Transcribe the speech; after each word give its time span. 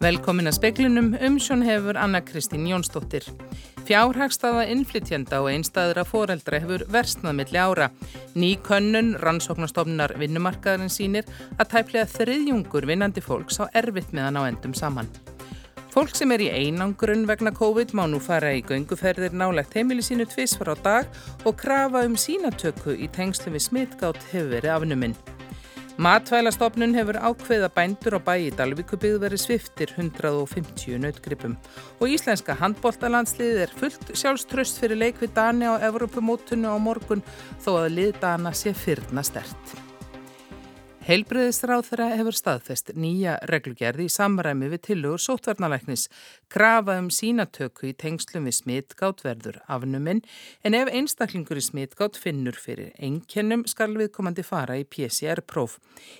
Velkomin 0.00 0.48
að 0.48 0.54
speklinum 0.56 1.10
umsjón 1.20 1.60
hefur 1.60 1.98
Anna 2.00 2.22
Kristín 2.24 2.62
Jónsdóttir. 2.64 3.26
Fjárhagstaða 3.84 4.62
innflytjenda 4.72 5.42
og 5.42 5.50
einstæðra 5.50 6.06
foreldra 6.08 6.56
hefur 6.62 6.86
versnað 6.88 7.34
milli 7.36 7.58
ára. 7.60 7.90
Ný 8.32 8.54
könnun 8.64 9.10
rannsóknastofnar 9.20 10.14
vinnumarkaðarinn 10.22 10.88
sínir 10.88 11.28
að 11.58 11.74
tæplega 11.74 12.08
þriðjungur 12.14 12.88
vinnandi 12.88 13.20
fólks 13.20 13.60
á 13.60 13.68
erfitt 13.76 14.14
meðan 14.16 14.40
á 14.40 14.42
endum 14.48 14.72
saman. 14.72 15.10
Fólk 15.92 16.16
sem 16.16 16.32
er 16.32 16.46
í 16.46 16.48
einangrun 16.48 17.26
vegna 17.28 17.52
COVID 17.52 17.92
má 17.92 18.06
nú 18.08 18.22
fara 18.24 18.54
í 18.56 18.62
gönguferðir 18.64 19.36
nálegt 19.36 19.76
heimili 19.76 20.06
sínu 20.06 20.24
tvísvar 20.32 20.72
á 20.72 20.76
dag 20.80 21.20
og 21.44 21.60
krafa 21.60 22.06
um 22.08 22.16
sínatöku 22.16 22.96
í 22.96 23.10
tengslu 23.12 23.52
við 23.52 23.66
smitgátt 23.68 24.24
hefur 24.32 24.54
verið 24.54 24.78
afnuminn. 24.78 25.18
Matvælastofnun 26.00 26.94
hefur 26.96 27.18
ákveða 27.20 27.68
bændur 27.76 28.14
á 28.16 28.20
bæi 28.24 28.46
í 28.46 28.52
Dalvíkubíð 28.56 29.18
verið 29.20 29.42
sviftir 29.42 29.90
150 29.98 30.96
nautgripum 31.02 31.58
og 32.00 32.14
íslenska 32.14 32.56
handbóltalandslið 32.56 33.60
er 33.66 33.74
fullt 33.82 34.14
sjálfströst 34.22 34.80
fyrir 34.80 34.96
leik 34.96 35.20
við 35.20 35.34
Dani 35.36 35.68
á 35.68 35.76
Evropamótunni 35.90 36.72
á 36.72 36.80
morgun 36.80 37.20
þó 37.60 37.70
að 37.82 37.92
lið 37.98 38.16
Dana 38.24 38.56
sé 38.56 38.72
fyrna 38.72 39.20
stert. 39.28 39.89
Heilbreyðisráð 41.00 41.86
þeirra 41.88 42.06
hefur 42.12 42.36
staðfest 42.36 42.90
nýja 42.92 43.38
reglugerði 43.48 44.04
í 44.04 44.10
samræmi 44.12 44.66
við 44.68 44.82
tilugur 44.84 45.22
sótvarnalæknis, 45.24 46.02
krafa 46.52 46.98
um 47.00 47.08
sínatöku 47.08 47.88
í 47.88 47.94
tengslum 47.96 48.44
við 48.44 48.58
smitgátt 48.58 49.24
verður 49.24 49.56
afnuminn 49.64 50.20
en 50.60 50.76
ef 50.76 50.90
einstaklingur 50.92 51.56
í 51.56 51.64
smitgátt 51.64 52.20
finnur 52.20 52.58
fyrir 52.60 52.92
einkennum 53.00 53.64
skal 53.64 53.96
viðkomandi 53.96 54.44
fara 54.44 54.76
í 54.76 54.84
PCR-próf. 54.84 55.78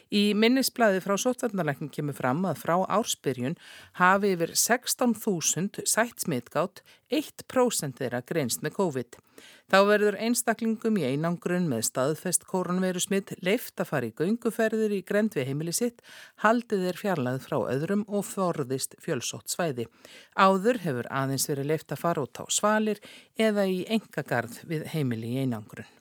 Í 0.08 0.32
minnisblæði 0.32 1.04
frá 1.04 1.18
sótvarnalæknin 1.26 1.92
kemur 1.92 2.16
fram 2.16 2.40
að 2.48 2.64
frá 2.64 2.78
ársbyrjun 2.80 3.60
hafi 4.00 4.32
yfir 4.32 4.56
16.000 4.56 5.84
sætt 5.84 6.24
smitgátt 6.24 6.80
1% 7.12 8.00
þeirra 8.00 8.24
greinst 8.24 8.64
með 8.64 8.78
COVID. 8.80 9.20
Þá 9.70 9.78
verður 9.86 10.16
einstaklingum 10.18 10.96
í 10.98 11.04
einangrun 11.12 11.68
með 11.70 11.84
staðfest 11.86 12.42
koronveru 12.50 12.98
smitt 13.02 13.36
leift 13.46 13.78
að 13.78 13.90
fara 13.92 14.08
í 14.08 14.14
gönguferðir 14.18 14.96
í 14.96 15.04
grend 15.06 15.36
við 15.38 15.46
heimili 15.46 15.74
sitt, 15.76 16.02
haldið 16.42 16.88
er 16.90 16.98
fjarlæð 16.98 17.38
frá 17.44 17.56
öðrum 17.60 18.02
og 18.08 18.26
forðist 18.26 18.98
fjölsótt 18.98 19.54
svæði. 19.54 19.86
Áður 20.34 20.82
hefur 20.82 21.10
aðeins 21.22 21.46
verið 21.52 21.70
leift 21.70 21.94
að 21.94 22.02
fara 22.02 22.26
út 22.26 22.42
á 22.42 22.44
svalir 22.50 22.98
eða 23.38 23.68
í 23.70 23.84
engagarð 23.86 24.58
við 24.66 24.90
heimili 24.90 25.36
í 25.36 25.44
einangrun. 25.44 25.99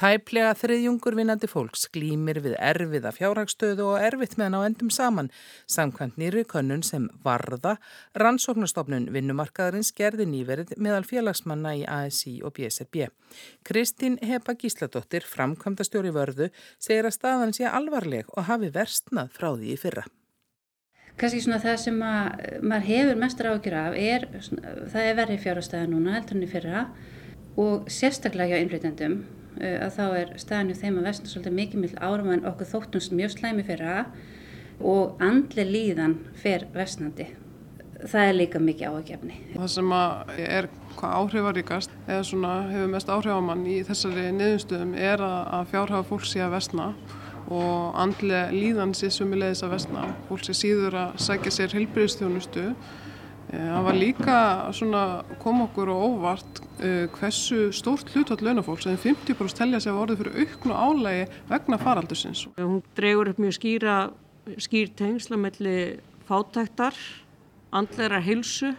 Tæplega 0.00 0.54
þriðjungur 0.56 1.12
vinnandi 1.12 1.44
fólks 1.44 1.82
glýmir 1.92 2.38
við 2.40 2.54
erfiða 2.56 3.10
fjárhagstöðu 3.12 3.84
og 3.84 4.00
erfitt 4.00 4.38
meðan 4.40 4.54
á 4.56 4.60
endum 4.64 4.88
saman. 4.88 5.26
Samkvæmt 5.68 6.14
nýri 6.16 6.46
könnun 6.48 6.80
sem 6.80 7.10
varða, 7.20 7.74
rannsóknastofnun 8.16 9.10
vinnumarkaðarins 9.12 9.90
gerði 9.92 10.24
nýverið 10.30 10.70
meðal 10.80 11.02
félagsmanna 11.04 11.74
í 11.76 11.82
ASI 11.84 12.38
og 12.40 12.54
BSRB. 12.56 13.10
Kristín 13.60 14.16
Hepa 14.24 14.54
Gísladóttir, 14.56 15.26
framkvæmdastjóri 15.28 16.14
vörðu, 16.16 16.48
segir 16.80 17.04
að 17.04 17.18
staðan 17.18 17.52
sé 17.52 17.66
alvarleg 17.68 18.30
og 18.32 18.48
hafi 18.48 18.70
verstnað 18.72 19.34
frá 19.36 19.50
því 19.50 19.74
í 19.74 19.76
fyrra. 19.82 20.06
Kanski 21.20 21.42
svona 21.44 21.58
það 21.60 21.76
sem 21.82 21.98
að, 22.00 22.46
maður 22.64 22.88
hefur 22.88 23.20
mestur 23.20 23.50
ágjur 23.50 23.76
af 23.82 24.00
er, 24.00 24.24
það 24.48 25.10
er 25.10 25.20
verið 25.20 25.44
fjárhagstæða 25.44 25.92
núna 25.92 26.16
heldur 26.16 26.40
enn 26.40 26.48
í 26.48 26.50
fyrra 26.54 26.86
og 27.60 27.92
sérstaklega 27.92 28.56
hjá 28.56 28.64
innflytjandum 28.64 29.18
að 29.60 29.92
þá 29.96 30.04
er 30.20 30.32
staðinu 30.40 30.76
þeim 30.78 30.98
að 31.00 31.06
vestna 31.10 31.30
svolítið 31.30 31.56
mikið 31.58 31.84
mill 31.84 31.94
árum 32.00 32.32
en 32.34 32.46
okkur 32.48 32.70
þóttumst 32.70 33.14
mjög 33.16 33.34
slæmi 33.36 33.64
fyrir 33.68 33.90
það 33.90 34.84
og 34.90 35.22
andli 35.22 35.66
líðan 35.68 36.16
fer 36.40 36.66
vestnandi. 36.74 37.28
Það 38.00 38.30
er 38.30 38.36
líka 38.38 38.60
mikið 38.64 38.94
áhugjefni. 38.94 39.34
Það 39.52 39.72
sem 39.74 39.90
er 40.40 40.70
hvað 40.96 41.16
áhrifaríkast 41.18 41.98
eða 42.06 42.22
svona 42.30 42.54
hefur 42.70 42.94
mest 42.94 43.12
áhrif 43.12 43.36
á 43.36 43.40
mann 43.44 43.66
í 43.68 43.82
þessari 43.84 44.30
niðurstöðum 44.38 44.94
er 44.96 45.20
að 45.26 45.68
fjárhafa 45.74 46.08
fólk 46.08 46.24
sé 46.28 46.40
að 46.40 46.56
vestna 46.56 46.94
og 47.50 48.00
andli 48.00 48.40
líðan 48.54 48.96
sé 48.96 49.10
sumilegis 49.12 49.60
að 49.66 49.76
vestna. 49.76 50.08
Fólk 50.30 50.48
sé 50.48 50.56
síður 50.56 50.96
að 51.02 51.20
sækja 51.26 51.54
sér 51.58 51.76
heilbyrðistjónustu 51.76 52.70
Eh, 52.70 53.09
það 53.50 53.86
var 53.86 53.96
líka 53.98 54.40
svona 54.76 55.04
kom 55.42 55.64
okkur 55.64 55.90
og 55.90 56.02
óvart 56.06 56.60
uh, 56.78 57.06
hversu 57.16 57.70
stórt 57.74 58.12
hlutvall 58.14 58.44
launafólks 58.46 58.86
en 58.86 58.98
50% 59.00 59.58
telja 59.58 59.80
sig 59.82 59.90
að 59.90 60.02
orði 60.04 60.18
fyrir 60.20 60.36
auknu 60.44 60.76
álægi 60.76 61.24
vegna 61.50 61.78
faraldursins. 61.80 62.44
Hún 62.60 62.82
dregur 62.98 63.32
upp 63.32 63.40
mjög 63.42 63.56
skýra, 63.58 63.96
skýr 64.54 64.92
tengsla 64.98 65.40
melli 65.40 65.98
fátæktar, 66.28 66.94
andleira 67.74 68.20
hilsu, 68.22 68.70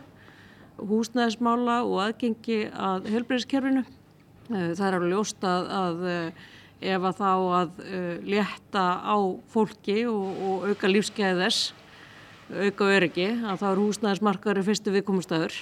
húsnæðismála 0.80 1.82
og 1.84 2.00
aðgengi 2.08 2.64
að 2.72 3.12
helbreyðskerfinu. 3.12 3.84
Uh, 4.48 4.72
það 4.72 4.88
er 4.88 5.00
alveg 5.02 5.14
ljóst 5.18 5.48
að, 5.48 5.70
að 5.82 6.10
ef 6.82 7.04
að 7.12 7.20
þá 7.20 7.32
að 7.60 7.84
létta 8.26 8.86
á 9.06 9.18
fólki 9.52 10.00
og, 10.10 10.40
og 10.48 10.64
auka 10.72 10.90
lífskeiði 10.90 11.44
þess 11.44 11.81
auka 12.52 12.90
öryggi 12.92 13.28
að 13.48 13.62
þá 13.62 13.68
er 13.70 13.80
húsnæðismarkaður 13.82 14.68
fyrstu 14.68 14.94
viðkomumstæður. 14.96 15.56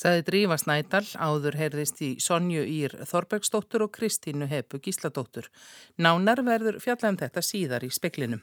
Saði 0.00 0.22
Drífa 0.28 0.56
Snædal 0.60 1.04
áður 1.18 1.58
heyrðist 1.60 1.98
í 2.06 2.10
Sonju 2.22 2.62
Ír 2.64 2.94
Þorbergsdóttur 3.10 3.84
og 3.84 3.92
Kristínu 3.96 4.48
Hepu 4.48 4.80
Gísladóttur. 4.80 5.50
Nánar 5.98 6.40
verður 6.46 6.78
fjallað 6.80 7.12
um 7.12 7.20
þetta 7.24 7.44
síðar 7.44 7.84
í 7.84 7.90
speklinum. 7.92 8.40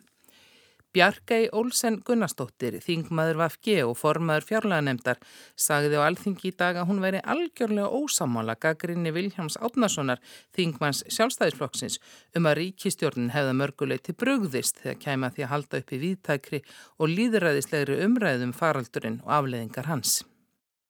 Bjarkei 0.97 1.43
Olsen 1.53 1.99
Gunnarsdóttir, 2.01 2.79
þingmaður 2.81 3.37
Vafge 3.43 3.73
og 3.85 3.91
formaður 3.99 4.47
fjárlæðanemdar, 4.47 5.19
sagði 5.53 5.99
á 6.01 6.07
alþingi 6.07 6.49
í 6.49 6.53
dag 6.57 6.79
að 6.81 6.87
hún 6.89 7.03
veri 7.03 7.19
algjörlega 7.21 7.91
ósamála 7.93 8.55
gaggrinni 8.57 9.11
Viljáms 9.13 9.59
Átnarssonar, 9.61 10.23
þingmanns 10.57 11.03
sjálfstæðisflokksins, 11.13 11.99
um 12.33 12.49
að 12.49 12.57
ríkistjórnin 12.63 13.29
hefða 13.35 13.53
mörguleiti 13.61 14.17
brugðist 14.17 14.81
þegar 14.81 14.99
kæma 15.05 15.31
því 15.37 15.45
að 15.45 15.53
halda 15.53 15.83
upp 15.83 15.93
í 15.93 16.01
viðtækri 16.07 16.63
og 16.97 17.13
líðræðislegri 17.13 18.01
umræðum 18.07 18.57
faraldurinn 18.57 19.21
og 19.21 19.37
afleðingar 19.37 19.93
hans. 19.93 20.23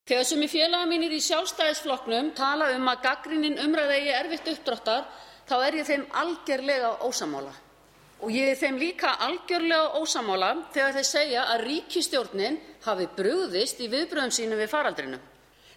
Þegar 0.07 0.31
sem 0.31 0.47
í 0.47 0.51
félaga 0.56 0.88
mínir 0.88 1.19
í 1.19 1.23
sjálfstæðisflokknum 1.28 2.31
tala 2.40 2.72
um 2.79 2.88
að 2.96 3.03
gaggrinnin 3.12 3.59
umræðegi 3.59 4.16
erfitt 4.23 4.51
uppdráttar, 4.56 5.07
þá 5.51 5.57
er 5.67 5.81
ég 5.84 5.91
þeim 5.91 6.12
algjörlega 6.23 6.96
ósamála. 7.03 7.66
Og 8.25 8.33
ég 8.33 8.50
er 8.50 8.57
þeim 8.57 8.79
líka 8.81 9.11
algjörlega 9.28 10.00
ósamála 10.01 10.51
þegar 10.73 10.95
þeir 10.95 11.07
segja 11.11 11.41
að 11.53 11.66
ríkistjórnin 11.67 12.55
hafi 12.88 13.05
brugðist 13.17 13.81
í 13.83 13.89
viðbröðum 13.91 14.33
sínum 14.33 14.57
við 14.57 14.72
faraldrinu. 14.72 15.19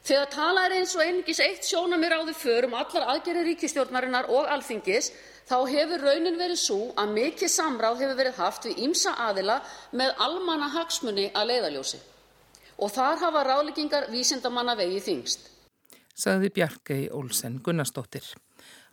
Þegar 0.00 0.30
tala 0.32 0.62
er 0.64 0.78
eins 0.78 0.94
og 0.96 1.02
einungis 1.04 1.42
eitt 1.44 1.66
sjónamir 1.68 2.14
á 2.16 2.24
því 2.24 2.34
för 2.40 2.66
um 2.70 2.76
allar 2.78 3.10
aðgerri 3.12 3.42
ríkistjórnarinnar 3.50 4.30
og 4.32 4.48
alþingis 4.48 5.10
þá 5.50 5.56
hefur 5.68 6.04
raunin 6.06 6.38
verið 6.40 6.60
svo 6.62 6.78
að 6.96 7.12
mikið 7.18 7.52
samráð 7.52 8.04
hefur 8.06 8.20
verið 8.22 8.40
haft 8.40 8.68
við 8.68 8.80
ímsa 8.86 9.12
aðila 9.28 9.58
með 9.92 10.14
almanna 10.24 10.70
hagsmunni 10.72 11.28
að 11.34 11.52
leiðaljósi. 11.52 12.00
Og 12.80 12.92
þar 12.94 13.20
hafa 13.26 13.44
ráðleggingar 13.44 14.08
vísindamanna 14.08 14.78
vegið 14.80 15.04
þingst. 15.10 15.50
Saði 16.16 16.48
Bjarkei 16.56 17.02
Olsen 17.12 17.60
Gunnarsdóttir. 17.64 18.24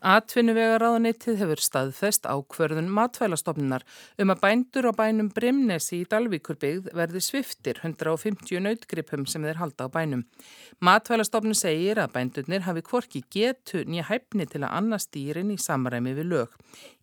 Atvinnuvegaráðanitið 0.06 1.40
hefur 1.42 1.62
staðfest 1.66 2.28
ákverðun 2.30 2.92
matvælastofnunar 2.94 3.82
um 4.22 4.30
að 4.30 4.44
bændur 4.44 4.86
á 4.86 4.94
bænum 4.94 5.32
Brimnesi 5.34 6.04
í 6.04 6.06
Dalvíkurbyggð 6.06 6.92
verði 6.94 7.22
sviftir 7.26 7.82
150 7.82 8.62
nautgripum 8.62 9.26
sem 9.26 9.42
þeir 9.42 9.58
halda 9.58 9.88
á 9.90 9.94
bænum. 9.96 10.22
Matvælastofnun 10.86 11.58
segir 11.58 11.98
að 11.98 12.14
bændurnir 12.14 12.68
hafi 12.68 12.86
kvorki 12.86 13.24
getu 13.34 13.82
nýja 13.90 14.06
hæfni 14.12 14.46
til 14.46 14.62
að 14.62 14.78
annars 14.78 15.10
dýrin 15.10 15.56
í 15.56 15.58
samræmi 15.58 16.14
við 16.14 16.30
lög. 16.30 16.54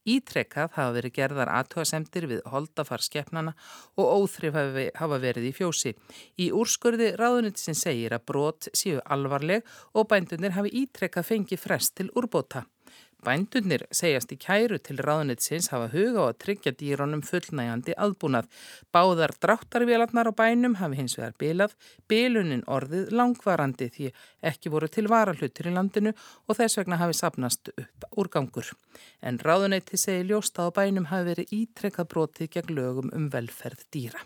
Ítrekkað 0.05 0.75
hafa 0.77 0.93
verið 0.99 1.15
gerðar 1.17 1.51
aðtöðasemtir 1.59 2.27
við 2.29 2.43
holdafarskeppnana 2.53 3.55
og 3.97 4.11
óþrif 4.19 4.59
hafa 5.01 5.21
verið 5.23 5.49
í 5.49 5.55
fjósi. 5.57 5.95
Í 6.37 6.51
úrskurði 6.53 7.15
ráðunitin 7.17 7.79
segir 7.79 8.13
að 8.13 8.27
brot 8.29 8.69
séu 8.77 9.01
alvarleg 9.05 9.65
og 9.97 10.11
bændurnir 10.13 10.57
hafi 10.59 10.75
ítrekkað 10.85 11.31
fengið 11.33 11.65
frest 11.65 11.97
til 11.97 12.11
úrbóta. 12.13 12.67
Bændunir 13.25 13.87
segjast 13.95 14.33
í 14.35 14.37
kæru 14.37 14.77
til 14.85 14.99
ráðnitsins 15.01 15.71
hafa 15.73 15.87
huga 15.95 16.25
á 16.25 16.29
að 16.29 16.41
tryggja 16.45 16.73
dýrónum 16.77 17.23
fullnægandi 17.25 17.95
aðbúnað. 17.97 18.51
Báðar 18.93 19.33
dráttarvélarnar 19.41 20.29
á 20.29 20.33
bænum 20.37 20.77
hafi 20.81 20.99
hins 20.99 21.17
vegar 21.17 21.33
bilað, 21.41 21.73
bilunin 22.11 22.67
orðið 22.69 23.15
langvarandi 23.17 23.89
því 23.97 24.11
ekki 24.51 24.75
voru 24.75 24.91
til 24.93 25.09
varahlutur 25.09 25.71
í 25.71 25.75
landinu 25.79 26.13
og 26.13 26.61
þess 26.61 26.83
vegna 26.83 27.01
hafi 27.01 27.17
sapnast 27.17 27.73
upp 27.73 28.09
úrgangur. 28.13 28.75
En 29.25 29.41
ráðniti 29.41 29.97
segi 29.97 30.29
ljósta 30.29 30.69
á 30.69 30.75
bænum 30.77 31.09
hafi 31.09 31.33
verið 31.33 31.59
ítrekkað 31.63 32.13
brotið 32.13 32.55
gegn 32.59 32.77
lögum 32.77 33.13
um 33.17 33.33
velferð 33.33 33.89
dýra. 33.89 34.21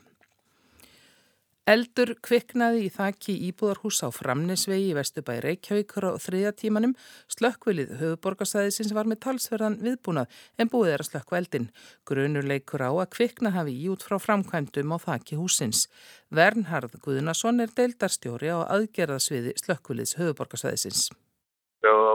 Eldur 1.69 2.15
kviknaði 2.25 2.87
í 2.87 2.93
þakki 2.94 3.35
íbúðarhús 3.50 3.99
á 4.00 4.09
Framnesvegi 4.09 4.87
í 4.88 4.94
Vestubæ 4.97 5.35
Reykjavíkur 5.44 6.06
á 6.09 6.12
þriðja 6.17 6.53
tímanum. 6.62 6.94
Slökkvilið 7.29 7.93
höfuborgarsæðisins 7.99 8.94
var 8.97 9.11
með 9.11 9.20
talsverðan 9.26 9.76
viðbúnað 9.85 10.32
en 10.56 10.73
búið 10.73 10.94
er 10.94 11.05
að 11.05 11.11
slökkva 11.11 11.43
eldin. 11.43 11.69
Grunur 12.09 12.49
leikur 12.49 12.87
á 12.88 12.88
að 12.88 13.12
kvikna 13.19 13.53
hafi 13.53 13.76
í 13.76 13.93
út 13.93 14.09
frá 14.09 14.17
framkvæmdum 14.17 14.97
á 14.97 14.99
þakki 15.05 15.37
húsins. 15.37 15.85
Vernharð 16.32 16.97
Guðnason 17.05 17.61
er 17.61 17.76
deildarstjóri 17.76 18.49
á 18.49 18.64
aðgerðasviði 18.64 19.59
slökkviliðs 19.61 20.17
höfuborgarsæðisins. 20.23 21.11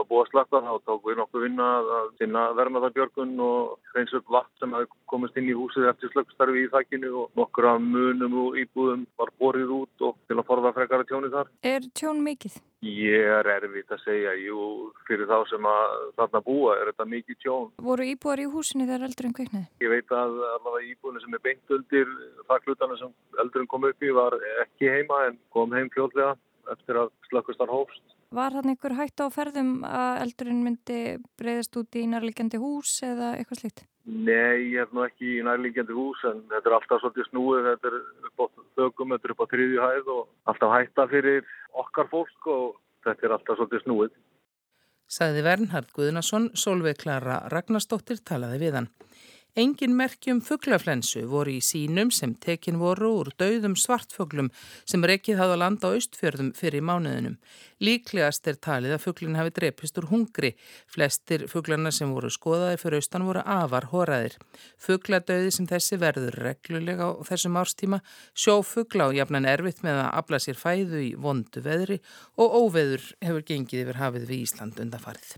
Það 0.04 0.10
búið 0.10 0.22
að 0.24 0.30
slakta 0.30 0.60
þá 0.60 0.72
tók 0.84 1.06
við 1.08 1.16
nokkuð 1.16 1.44
vinna 1.46 1.66
að 1.80 2.08
sinna 2.20 2.40
vermaðarbjörgun 2.58 3.30
og 3.40 3.94
reyns 3.96 4.12
upp 4.18 4.26
vatn 4.34 4.60
sem 4.60 4.74
hefði 4.76 4.88
komist 5.08 5.38
inn 5.40 5.48
í 5.48 5.56
húsið 5.56 5.88
eftir 5.88 6.12
slöggstarfi 6.12 6.64
í 6.66 6.70
þakkinu 6.74 7.12
og 7.22 7.40
nokkur 7.40 7.68
af 7.70 7.80
munum 7.80 8.36
og 8.42 8.58
íbúðum 8.60 9.06
var 9.16 9.32
borðið 9.40 9.72
út 9.78 10.04
og 10.04 10.20
til 10.28 10.36
að 10.36 10.46
forða 10.50 10.74
frekara 10.76 11.08
tjóni 11.08 11.32
þar. 11.32 11.48
Er 11.64 11.88
tjón 11.96 12.20
mikill? 12.26 12.52
Ég 12.84 13.30
er 13.32 13.48
erfitt 13.48 13.94
að 13.96 14.02
segja, 14.04 14.34
jú, 14.44 14.90
fyrir 15.08 15.30
þá 15.30 15.38
sem 15.48 15.68
að 15.72 15.92
þarna 16.18 16.44
búa 16.44 16.74
er 16.76 16.90
þetta 16.90 17.06
mikið 17.14 17.38
tjón. 17.40 17.70
Voru 17.86 18.08
íbúar 18.10 18.42
í 18.44 18.48
húsinu 18.52 18.84
þegar 18.84 19.06
eldurinn 19.08 19.36
kveiknaði? 19.38 19.70
Ég 19.80 19.94
veit 19.94 20.12
að 20.12 20.42
allavega 20.50 20.90
íbúinu 20.90 21.22
sem 21.24 21.38
er 21.38 21.44
beint 21.46 21.78
undir 21.78 22.10
þakklutana 22.50 22.98
sem 23.00 23.14
eldurinn 23.40 23.70
kom 23.72 23.88
upp 23.88 24.04
í 24.04 24.12
var 24.12 24.36
ekki 24.66 24.92
heima 24.98 25.30
en 25.30 25.40
kom 25.56 25.72
heim 25.72 25.88
fljóðlega 25.96 26.34
eftir 26.74 27.00
að 27.00 27.14
slökkustar 27.30 27.72
hófst. 27.72 28.04
Var 28.34 28.54
hann 28.56 28.70
einhver 28.72 28.96
hægt 28.98 29.20
á 29.22 29.30
ferðum 29.30 29.84
að 29.86 30.22
eldurinn 30.24 30.62
myndi 30.64 31.00
breyðast 31.38 31.76
út 31.78 31.98
í 31.98 32.02
nærlegjandi 32.10 32.58
hús 32.58 32.96
eða 33.06 33.34
eitthvað 33.38 33.60
slíkt? 33.60 33.84
Nei, 34.04 34.74
ég 34.74 34.80
hef 34.82 34.94
nú 34.96 35.04
ekki 35.06 35.36
í 35.36 35.44
nærlegjandi 35.46 35.94
hús 35.94 36.24
en 36.28 36.42
þetta 36.50 36.70
er 36.70 36.76
alltaf 36.76 37.02
svolítið 37.04 37.28
snúið, 37.30 37.68
þetta 37.70 37.90
er 37.92 37.98
upp 38.28 38.42
á 38.42 38.46
þögum, 38.80 39.14
þetta 39.14 39.28
er 39.28 39.34
upp 39.34 39.44
á 39.44 39.52
tríði 39.52 39.78
hæð 39.84 40.10
og 40.16 40.50
alltaf 40.50 40.74
hætta 40.74 41.06
fyrir 41.12 41.46
okkar 41.84 42.10
fólk 42.10 42.50
og 42.56 42.66
þetta 43.06 43.28
er 43.28 43.36
alltaf 43.36 43.60
svolítið 43.60 43.84
snúið. 43.84 44.18
Saði 45.14 45.46
Vernhard 45.46 45.94
Guðnason, 45.94 46.50
Solveig 46.58 46.98
Klara 47.04 47.38
Ragnarstóttir 47.52 48.18
talaði 48.26 48.60
við 48.64 48.80
hann. 48.80 48.90
Engin 49.54 49.92
merkjum 49.94 50.40
fugglaflensu 50.42 51.20
voru 51.30 51.52
í 51.54 51.60
sínum 51.62 52.08
sem 52.10 52.32
tekin 52.42 52.80
voru 52.80 53.12
úr 53.20 53.28
dauðum 53.38 53.76
svartfuglum 53.78 54.48
sem 54.82 55.06
reikið 55.06 55.38
hafði 55.38 55.54
að 55.54 55.60
landa 55.62 55.86
á 55.86 55.94
austfjörðum 55.94 56.48
fyrir 56.58 56.82
mánuðinum. 56.82 57.36
Líklegast 57.78 58.50
er 58.50 58.58
talið 58.58 58.96
að 58.96 59.04
fugglin 59.04 59.38
hafi 59.38 59.54
drepist 59.54 60.02
úr 60.02 60.08
hungri. 60.10 60.50
Flestir 60.90 61.46
fugglarna 61.52 61.94
sem 61.94 62.10
voru 62.10 62.32
skoðaði 62.34 62.82
fyrir 62.82 62.98
austan 62.98 63.28
voru 63.28 63.46
afar 63.46 63.86
horaðir. 63.94 64.34
Fuggladauði 64.74 65.54
sem 65.54 65.70
þessi 65.70 66.02
verður 66.02 66.42
reglulega 66.48 67.14
á 67.14 67.22
þessum 67.30 67.62
árstíma 67.62 68.02
sjó 68.34 68.58
fuggla 68.66 69.12
og 69.12 69.18
jafnan 69.20 69.46
erfitt 69.46 69.86
með 69.86 70.02
að 70.02 70.14
afla 70.18 70.42
sér 70.42 70.58
fæðu 70.58 71.06
í 71.12 71.14
vondu 71.14 71.62
veðri 71.62 72.02
og 72.34 72.58
óveður 72.58 73.06
hefur 73.22 73.50
gengið 73.54 73.86
yfir 73.86 74.02
hafið 74.02 74.30
við 74.34 74.48
Ísland 74.48 74.82
undanfarið. 74.82 75.36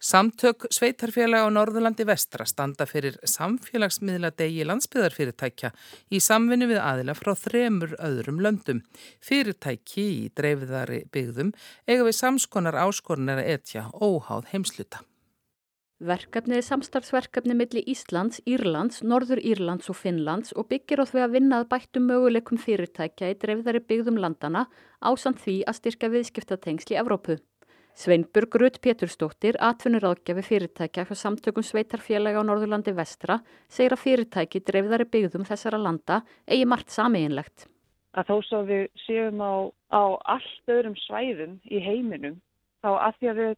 Samtök 0.00 0.64
sveitarfélag 0.72 1.44
á 1.44 1.48
Norðurlandi 1.52 2.06
vestra 2.08 2.46
standa 2.48 2.86
fyrir 2.88 3.18
samfélagsmiðla 3.28 4.30
degi 4.32 4.62
landsbyðarfyrirtækja 4.64 5.68
í 6.08 6.20
samvinni 6.24 6.70
við 6.70 6.80
aðila 6.80 7.12
frá 7.18 7.34
þremur 7.36 7.92
öðrum 8.00 8.38
löndum. 8.40 8.80
Fyrirtæki 9.20 10.06
í 10.22 10.30
dreifðari 10.32 11.02
byggðum 11.12 11.50
eiga 11.84 12.06
við 12.08 12.16
samskonar 12.16 12.80
áskornir 12.80 13.42
að 13.42 13.50
etja 13.58 13.82
óháð 13.92 14.48
heimsluta. 14.54 15.02
Verkefnið 16.00 16.62
er 16.62 16.64
samstarfsverkefni 16.64 17.58
milli 17.60 17.84
Íslands, 17.92 18.40
Írlands, 18.48 19.02
Norður 19.04 19.44
Írlands 19.44 19.92
og 19.92 20.00
Finnlands 20.00 20.56
og 20.56 20.70
byggir 20.72 21.04
á 21.04 21.04
því 21.04 21.26
að 21.26 21.36
vinna 21.36 21.60
að 21.60 21.68
bættum 21.74 22.08
möguleikum 22.08 22.56
fyrirtækja 22.56 23.34
í 23.34 23.36
dreifðari 23.36 23.84
byggðum 23.84 24.24
landana 24.24 24.64
ásand 25.04 25.44
því 25.44 25.60
að 25.68 25.82
styrka 25.82 26.08
viðskiptatengsli 26.16 26.96
Evrópu. 26.96 27.36
Sveinburg 28.00 28.54
Rutt 28.56 28.78
Pétursdóttir, 28.80 29.58
atvinnuráðgjafi 29.60 30.40
fyrirtækja 30.46 31.02
hjá 31.04 31.16
samtökum 31.20 31.64
sveitarfélaga 31.66 32.40
á 32.40 32.48
Norðurlandi 32.48 32.94
vestra, 32.96 33.36
segir 33.68 33.92
að 33.92 34.00
fyrirtæki 34.06 34.62
dreifðari 34.64 35.04
byggðum 35.04 35.44
þessara 35.44 35.80
landa 35.84 36.22
eigi 36.48 36.64
margt 36.64 36.94
samiðinlegt. 36.94 37.66
Að 38.16 38.30
þó 38.30 38.36
svo 38.46 38.60
við 38.70 38.86
séum 39.04 39.42
á, 39.44 39.68
á 39.92 40.02
allt 40.32 40.72
öðrum 40.72 40.96
svæðum 41.02 41.58
í 41.68 41.82
heiminum 41.84 42.40
þá 42.80 42.90
að 42.90 43.16
því 43.18 43.30
að 43.30 43.40
við, 43.40 43.50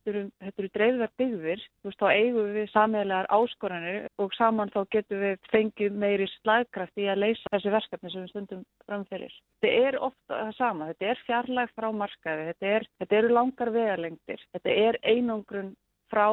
þetta 0.42 0.62
eru, 0.62 0.70
dreifðar 0.76 1.12
byggðir, 1.20 1.64
þú 1.82 1.90
veist, 1.90 2.00
þá 2.02 2.08
eigum 2.10 2.48
við 2.56 2.70
sammeðlegar 2.72 3.28
áskoranir 3.36 4.08
og 4.22 4.34
saman 4.36 4.72
þá 4.74 4.80
getum 4.94 5.22
við 5.22 5.36
fengið 5.52 5.98
meiri 6.04 6.28
slagkraft 6.36 7.02
í 7.02 7.06
að 7.10 7.22
leysa 7.22 7.52
þessi 7.54 7.74
verkefni 7.76 8.12
sem 8.12 8.24
við 8.24 8.32
stundum 8.32 8.64
framferir. 8.86 9.36
Þetta 9.62 9.86
er 9.88 10.00
ofta 10.08 10.40
það 10.40 10.56
sama, 10.58 10.88
þetta 10.90 11.12
er 11.12 11.22
fjarlæg 11.26 11.76
frá 11.76 11.88
markaði, 12.02 12.48
þetta, 12.50 12.72
er, 12.78 12.88
þetta 13.02 13.20
eru 13.20 13.36
langar 13.36 13.72
vegarlengdir, 13.76 14.48
þetta 14.56 14.80
er 14.86 15.00
einangrun 15.02 15.70
frá 16.12 16.26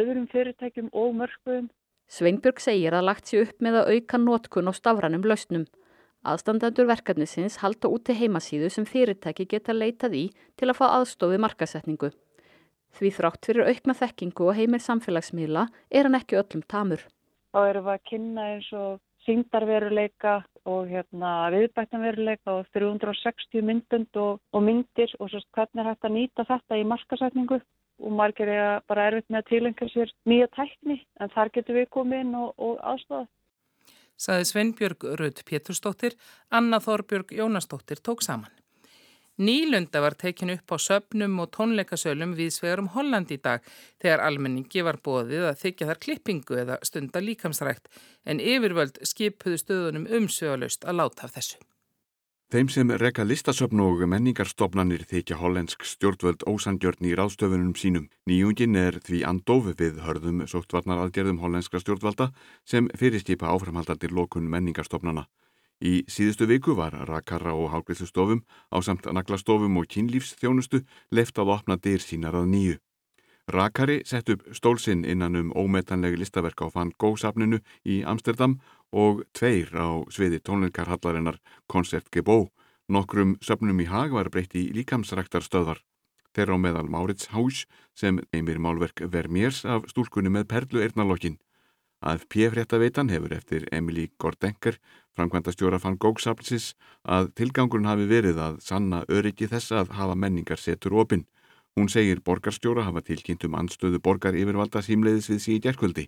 öðrum 0.00 0.26
fyrirtækjum 0.32 0.90
og 0.96 1.12
mörgum. 1.20 1.68
Sveinbjörg 2.10 2.58
segir 2.58 2.96
að 2.96 3.06
lagt 3.06 3.30
sér 3.30 3.46
upp 3.46 3.60
með 3.62 3.82
að 3.82 3.92
auka 3.94 4.18
nótkun 4.18 4.66
á 4.66 4.72
stafranum 4.74 5.28
lausnum. 5.28 5.68
Aðstandandur 6.26 6.88
verkefnisins 6.90 7.60
halda 7.62 7.88
út 7.88 8.02
til 8.04 8.18
heimasíðu 8.18 8.68
sem 8.72 8.84
fyrirtæki 8.84 9.46
geta 9.48 9.72
leitað 9.72 10.16
í 10.18 10.24
til 10.60 10.68
að 10.68 10.76
fá 10.76 10.86
aðstofið 10.98 11.40
markasetningu. 11.46 12.10
Því 12.96 13.12
þrátt 13.16 13.46
fyrir 13.46 13.70
aukna 13.70 13.94
þekkingu 13.96 14.48
og 14.50 14.58
heimir 14.58 14.82
samfélagsmiðla 14.84 15.68
er 15.90 16.08
hann 16.08 16.18
ekki 16.18 16.40
öllum 16.40 16.64
tamur. 16.66 17.04
Þá 17.54 17.60
erum 17.68 17.86
við 17.86 17.94
að 17.94 18.06
kynna 18.10 18.46
eins 18.54 18.68
og 18.76 19.00
síngdarveruleika 19.26 20.36
og 20.70 20.88
hérna, 20.90 21.50
viðbættanveruleika 21.54 22.54
og 22.60 22.70
360 22.76 23.64
myndund 23.66 24.20
og, 24.20 24.40
og 24.52 24.64
myndir 24.64 25.12
og 25.18 25.30
svo 25.32 25.42
hvernig 25.56 25.82
er 25.82 25.90
hægt 25.90 26.08
að 26.08 26.16
nýta 26.16 26.46
þetta 26.48 26.78
í 26.80 26.86
markasetningu 26.88 27.60
og 28.00 28.14
margir 28.16 28.48
er 28.48 28.80
bara 28.88 29.10
erfitt 29.10 29.28
með 29.28 29.42
að 29.42 29.50
tilengja 29.50 29.90
sér 29.92 30.14
nýja 30.28 30.48
tækni 30.56 31.00
en 31.20 31.34
þar 31.34 31.52
getur 31.56 31.80
við 31.80 31.90
komið 31.96 32.24
inn 32.24 32.38
og, 32.38 32.54
og 32.56 32.80
aðstofa. 32.92 33.28
Saði 34.20 34.48
Sveinbjörg 34.50 35.04
Rudd 35.16 35.44
Pétursdóttir, 35.48 36.16
Anna 36.52 36.80
Þorbjörg 36.84 37.32
Jónasdóttir 37.32 38.02
tók 38.04 38.24
saman. 38.24 38.52
Nýlunda 39.40 40.02
var 40.04 40.12
tekin 40.20 40.50
upp 40.52 40.68
á 40.68 40.76
söpnum 40.76 41.38
og 41.40 41.48
tónleikasölum 41.56 42.34
við 42.36 42.50
svegarum 42.52 42.90
Holland 42.92 43.30
í 43.32 43.38
dag 43.40 43.64
þegar 44.02 44.20
almenningi 44.26 44.84
var 44.84 44.98
bóðið 45.00 45.46
að 45.48 45.62
þykja 45.62 45.88
þar 45.88 46.00
klippingu 46.04 46.58
eða 46.60 46.76
stunda 46.84 47.22
líkamsrækt 47.24 47.88
en 48.28 48.42
yfirvöld 48.44 49.00
skipuðu 49.00 49.62
stöðunum 49.62 50.04
umsvegalust 50.18 50.84
að 50.84 51.00
láta 51.00 51.24
af 51.24 51.38
þessu. 51.38 51.56
Þeim 52.52 52.68
sem 52.74 52.92
reka 53.00 53.24
listasöfn 53.24 53.80
og 53.80 54.04
menningarstofnanir 54.12 55.06
þykja 55.08 55.40
hollensk 55.40 55.88
stjórnvöld 55.88 56.44
ósandjörn 56.50 57.06
í 57.08 57.16
ráðstöfunum 57.16 57.76
sínum. 57.78 58.08
Nýjungin 58.28 58.76
er 58.76 59.00
því 59.06 59.24
andofi 59.24 59.72
við 59.78 60.02
hörðum 60.04 60.44
sóttvarnaraðgerðum 60.50 61.40
hollenskra 61.40 61.80
stjórnvalda 61.80 62.32
sem 62.66 62.92
fyrirskipa 62.92 63.48
áframhaldandir 63.54 64.12
lokun 64.12 64.50
menningarstofnana. 64.50 65.30
Í 65.80 66.04
síðustu 66.12 66.44
viku 66.44 66.74
var 66.76 66.92
rakara 67.08 67.54
og 67.56 67.70
hálfgriðslustofum 67.72 68.44
á 68.68 68.76
samt 68.84 69.08
naglastofum 69.08 69.78
og 69.80 69.88
kynlífsþjónustu 69.88 70.82
left 71.10 71.40
að 71.40 71.54
opna 71.56 71.76
dyr 71.80 72.04
sínar 72.04 72.36
að 72.36 72.50
nýju. 72.52 72.76
Rakari 73.50 74.02
sett 74.06 74.28
upp 74.30 74.44
stólsinn 74.54 75.06
innan 75.08 75.36
um 75.36 75.48
ómetanlegi 75.56 76.20
listaverk 76.20 76.60
á 76.62 76.66
Van 76.70 76.92
Gogh-safninu 77.00 77.58
í 77.82 78.02
Amsterdam 78.06 78.60
og 78.92 79.24
tveir 79.32 79.72
á 79.74 80.04
sviði 80.12 80.38
tónleikarhallarinnar 80.44 81.40
Concert 81.66 82.10
Gebó. 82.12 82.50
Nokkrum 82.90 83.38
söfnum 83.40 83.80
í 83.80 83.88
hag 83.88 84.12
var 84.12 84.30
breytt 84.30 84.54
í 84.54 84.68
líkamsræktarstöðvar. 84.76 85.80
Þeirra 86.36 86.54
á 86.54 86.62
meðal 86.62 86.88
Maurits 86.90 87.30
Haus 87.34 87.64
sem 87.96 88.20
einmir 88.30 88.60
málverk 88.62 89.02
Vermeers 89.10 89.64
af 89.64 89.88
stúlkunni 89.90 90.30
með 90.30 90.46
perlu 90.52 90.84
eirnalokkin. 90.84 91.40
AFP-fréttaveitan 92.00 93.10
hefur 93.12 93.34
eftir 93.36 93.66
Emilí 93.76 94.06
Gordenker, 94.18 94.78
framkvæmda 95.16 95.52
stjóra 95.52 95.80
fann 95.82 95.98
góksaflisins, 96.00 96.72
að 97.04 97.28
tilgangurinn 97.36 97.90
hafi 97.90 98.06
verið 98.08 98.40
að 98.40 98.56
sanna 98.64 99.02
öryggi 99.08 99.50
þess 99.50 99.74
að 99.76 99.92
hafa 99.98 100.16
menningar 100.16 100.62
setur 100.62 100.96
opinn. 101.02 101.26
Hún 101.76 101.92
segir 101.92 102.22
borgarstjóra 102.24 102.86
hafa 102.88 103.04
tilkynnt 103.04 103.44
um 103.44 103.58
anstöðu 103.60 104.00
borgar 104.00 104.38
yfirvalda 104.38 104.80
símleiðis 104.82 105.28
við 105.28 105.44
síði 105.44 105.60
gerðkvöldi. 105.68 106.06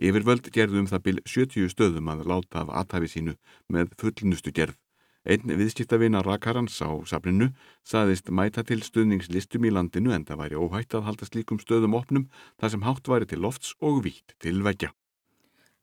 Yfirvöld 0.00 0.52
gerðum 0.52 0.86
það 0.92 1.02
byl 1.08 1.18
70 1.24 1.72
stöðum 1.72 2.12
að 2.12 2.22
láta 2.28 2.62
af 2.62 2.76
aðhafi 2.82 3.10
sínu 3.14 3.36
með 3.68 3.96
fullnustu 4.00 4.52
gerð. 4.52 4.76
Einn 5.24 5.56
viðskiptavina 5.56 6.22
Rakarans 6.24 6.78
á 6.80 6.88
safninu 7.08 7.50
saðist 7.84 8.28
mæta 8.32 8.64
til 8.64 8.80
stöðningslistum 8.84 9.66
í 9.68 9.72
landinu 9.72 10.14
en 10.16 10.24
það 10.28 10.44
væri 10.44 10.60
óhætt 10.60 10.96
að 10.96 11.04
halda 11.08 11.28
slíkum 11.28 11.60
stöðum 11.60 11.96
opnum 11.96 12.30
þar 12.60 12.76
sem 12.76 12.88
hátt 12.88 13.12
væri 13.12 13.28
til 13.28 13.44
lofts 13.44 13.76
og 13.80 14.00
vítt 14.04 14.36
til 14.40 14.62
veggja. 14.64 14.94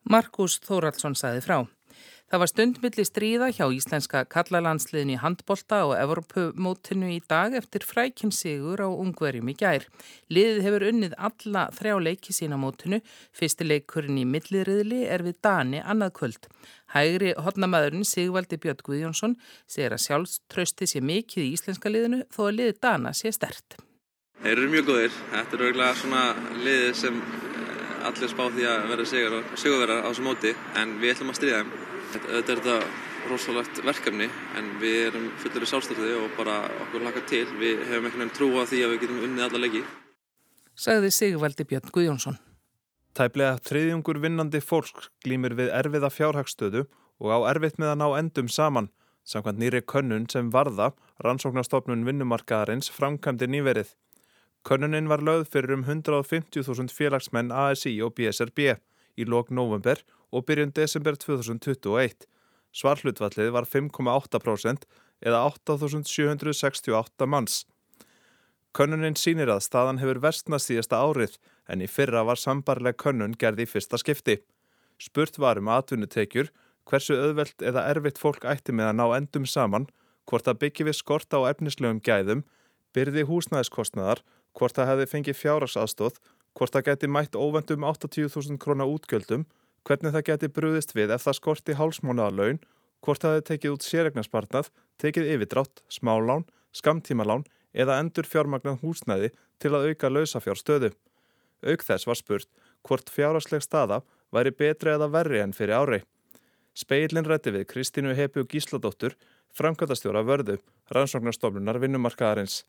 Markus 0.08 0.54
Þóraldsson 0.64 1.12
saði 1.18 1.42
frá. 1.44 1.58
Það 2.28 2.40
var 2.42 2.48
stundmilli 2.50 3.04
stríða 3.04 3.46
hjá 3.56 3.66
íslenska 3.72 4.22
kallalandsliðin 4.28 5.14
í 5.14 5.18
handbolta 5.20 5.78
og 5.88 5.94
Evropumótinu 5.96 7.10
í 7.12 7.18
dag 7.28 7.52
eftir 7.56 7.84
frækinn 7.88 8.32
sigur 8.32 8.80
á 8.84 8.88
ungverjum 8.88 9.48
í 9.52 9.54
gær. 9.56 9.84
Liðið 10.32 10.60
hefur 10.64 10.86
unnið 10.90 11.16
alla 11.28 11.66
þrjá 11.76 11.94
leiki 12.04 12.36
sína 12.36 12.60
mótinu. 12.60 13.00
Fyrsti 13.36 13.68
leikurinn 13.68 14.20
í 14.20 14.24
milliriðli 14.28 15.02
er 15.08 15.24
við 15.24 15.38
Dani 15.44 15.80
annað 15.80 16.14
kvöld. 16.20 16.48
Hægri 16.92 17.34
hodnamæðurinn 17.36 18.08
Sigvaldi 18.08 18.60
Björn 18.60 18.84
Guðjónsson 18.84 19.36
segir 19.68 19.96
að 19.96 20.04
sjálfströsti 20.06 20.88
sé 20.88 21.04
mikið 21.04 21.44
í 21.44 21.52
íslenska 21.56 21.92
liðinu 21.92 22.24
þó 22.32 22.42
að 22.46 22.56
liðið 22.62 22.80
Dana 22.84 23.12
sé 23.16 23.32
stert. 23.36 23.76
Þeir 24.40 24.56
eru 24.56 24.72
mjög 24.72 24.90
góðir. 24.92 25.22
Þetta 25.32 25.56
er 25.56 25.64
auðvitað 25.66 26.02
svona 26.04 26.26
liðið 26.64 26.92
sem 26.96 27.22
allir 28.08 28.32
spá 28.32 28.44
því 28.48 28.66
að 28.68 28.88
vera 28.92 29.06
sigurverðar 29.10 30.02
á 30.04 30.08
þessu 30.08 30.24
móti 30.26 30.54
en 30.80 30.96
við 31.02 31.14
ætlum 31.14 31.32
að 31.32 31.38
stríða 31.38 31.60
þeim. 31.60 31.70
Þetta 32.08 32.36
er 32.38 32.44
þetta 32.50 32.76
rosalegt 33.28 33.80
verkefni 33.84 34.28
en 34.58 34.68
við 34.82 34.98
erum 35.10 35.30
fullir 35.42 35.66
í 35.66 35.68
sálstöði 35.68 36.12
og 36.16 36.36
bara 36.38 36.58
okkur 36.86 37.04
hlaka 37.04 37.24
til. 37.28 37.44
Við 37.60 37.82
hefum 37.90 38.08
einhvern 38.08 38.24
veginn 38.24 38.36
trú 38.36 38.50
á 38.56 38.64
því 38.64 38.84
að 38.84 38.94
við 38.94 39.02
getum 39.04 39.24
unnið 39.28 39.46
alla 39.48 39.62
leiki. 39.64 39.82
Sagði 40.78 41.10
Sigvaldi 41.14 41.66
Björn 41.68 41.92
Guðjónsson. 41.94 42.38
Tæplega 43.18 43.58
þriðjungur 43.66 44.20
vinnandi 44.22 44.60
fólk 44.62 45.08
glýmir 45.24 45.56
við 45.58 45.72
erfiða 45.74 46.10
fjárhagstöðu 46.14 46.84
og 47.18 47.32
á 47.34 47.38
erfitt 47.50 47.80
með 47.82 47.92
að 47.92 48.00
ná 48.02 48.08
endum 48.20 48.50
saman, 48.52 48.92
samkvæmt 49.26 49.58
nýri 49.58 49.80
könnun 49.82 50.28
sem 50.30 50.52
varða 50.54 50.92
rannsóknarstofnun 51.26 52.06
vinnumarkaðarins 52.06 52.92
framkvæmdi 52.94 53.50
nýverið. 53.50 53.90
Könnunin 54.68 55.08
var 55.08 55.22
lögð 55.24 55.46
fyrir 55.48 55.72
um 55.72 55.84
150.000 55.88 56.92
félagsmenn 56.92 57.52
ASI 57.56 57.94
og 58.04 58.12
BSRB 58.18 58.58
í 59.16 59.24
lok 59.24 59.48
november 59.48 60.02
og 60.28 60.44
byrjun 60.44 60.74
desember 60.76 61.16
2021. 61.16 62.26
Svarhlutvallið 62.76 63.48
var 63.54 63.64
5,8% 63.64 64.84
eða 65.24 65.40
8.768 65.48 67.30
manns. 67.32 67.62
Könnunin 68.76 69.16
sínir 69.16 69.48
að 69.48 69.64
staðan 69.64 70.02
hefur 70.02 70.20
verstna 70.26 70.60
síðasta 70.60 71.00
árið 71.00 71.40
en 71.72 71.80
í 71.80 71.88
fyrra 71.88 72.26
var 72.28 72.36
sambarleg 72.36 73.00
könnun 73.00 73.40
gerði 73.40 73.64
í 73.64 73.72
fyrsta 73.72 73.96
skipti. 73.96 74.36
Spurt 75.00 75.40
var 75.40 75.56
um 75.56 75.72
atvinnutekjur, 75.72 76.52
hversu 76.84 77.16
öðvelt 77.16 77.64
eða 77.64 77.88
erfitt 77.88 78.20
fólk 78.20 78.44
ætti 78.44 78.76
með 78.76 78.92
að 78.92 78.98
ná 79.00 79.06
endum 79.16 79.48
saman, 79.48 79.88
hvort 80.28 80.44
að 80.44 80.60
byggi 80.60 80.90
við 80.90 81.00
skort 81.00 81.32
á 81.32 81.48
efnislegum 81.48 82.04
gæðum, 82.04 82.44
byrði 82.92 83.24
húsnæðiskostnaðar, 83.28 84.20
hvort 84.56 84.78
að 84.78 84.90
hefði 84.92 85.06
fengið 85.12 85.38
fjárasastóð, 85.42 86.18
hvort 86.56 86.76
að 86.78 86.86
geti 86.88 87.10
mætt 87.10 87.38
óvendum 87.38 87.86
80.000 87.86 88.58
krónar 88.62 88.90
útgjöldum, 88.90 89.46
hvernig 89.86 90.14
það 90.14 90.26
geti 90.30 90.52
brúðist 90.52 90.94
við 90.96 91.14
ef 91.14 91.26
það 91.26 91.38
skorti 91.38 91.76
hálsmánaðarlaun, 91.78 92.62
hvort 93.04 93.22
það 93.22 93.36
hefði 93.36 93.46
tekið 93.50 93.74
út 93.76 93.86
sérregnarspartnað, 93.86 94.70
tekið 94.98 95.30
yfirdrátt, 95.34 95.84
smálán, 95.92 96.46
skamtímalán 96.74 97.46
eða 97.72 98.00
endur 98.02 98.26
fjármagnað 98.26 98.80
húsnæði 98.82 99.30
til 99.62 99.74
að 99.74 99.90
auka 99.92 100.10
lausafjárstöðu. 100.10 100.90
Auk 101.66 101.84
þess 101.86 102.06
var 102.06 102.18
spurt 102.18 102.50
hvort 102.86 103.10
fjárasleg 103.10 103.64
staða 103.64 104.02
væri 104.34 104.52
betri 104.54 104.94
eða 104.94 105.10
verri 105.12 105.42
enn 105.42 105.54
fyrir 105.56 105.78
ári. 105.78 106.00
Speilin 106.78 107.26
rætti 107.26 107.52
við 107.54 107.66
Kristínu 107.72 108.14
Hepu 108.14 108.44
Gísladóttur, 108.46 109.16
framkvæmtastjóra 109.56 110.22
vörðu, 110.22 110.58
rannsóknarstofnunar 110.94 111.80
vinnumarkaðarins. 111.82 112.62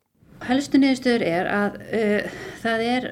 Helstu 0.47 0.79
niðurstöður 0.79 1.25
er 1.27 1.49
að 1.51 1.77
uh, 1.89 2.41
það 2.63 2.83
er 2.87 3.07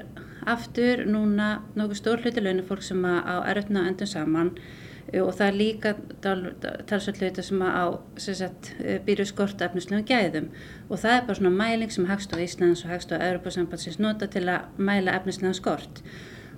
aftur 0.48 1.04
núna 1.08 1.48
nokkuð 1.76 1.98
stór 2.00 2.22
hluti 2.24 2.44
launafólk 2.44 2.84
sem 2.86 3.02
á 3.04 3.44
erfna 3.50 3.84
endun 3.90 4.08
saman 4.08 4.52
uh, 4.56 5.20
og 5.26 5.34
það 5.36 5.44
er 5.48 5.58
líka 5.58 5.92
talsveit 6.22 7.20
hluti 7.20 7.44
sem 7.44 7.62
á 7.62 7.84
uh, 7.92 8.96
býru 9.04 9.28
skort 9.28 9.62
efnislegum 9.66 10.06
gæðum. 10.08 10.48
Og 10.88 11.02
það 11.02 11.16
er 11.18 11.28
bara 11.28 11.40
svona 11.40 11.54
mæling 11.58 11.92
sem 11.92 12.08
Hagstof 12.08 12.42
Íslands 12.42 12.86
og 12.86 12.94
Hagstof 12.94 13.22
Europasambandsins 13.28 14.00
nota 14.00 14.30
til 14.30 14.46
að 14.48 14.80
mæla 14.80 15.18
efnislegan 15.20 15.58
skort. 15.58 16.02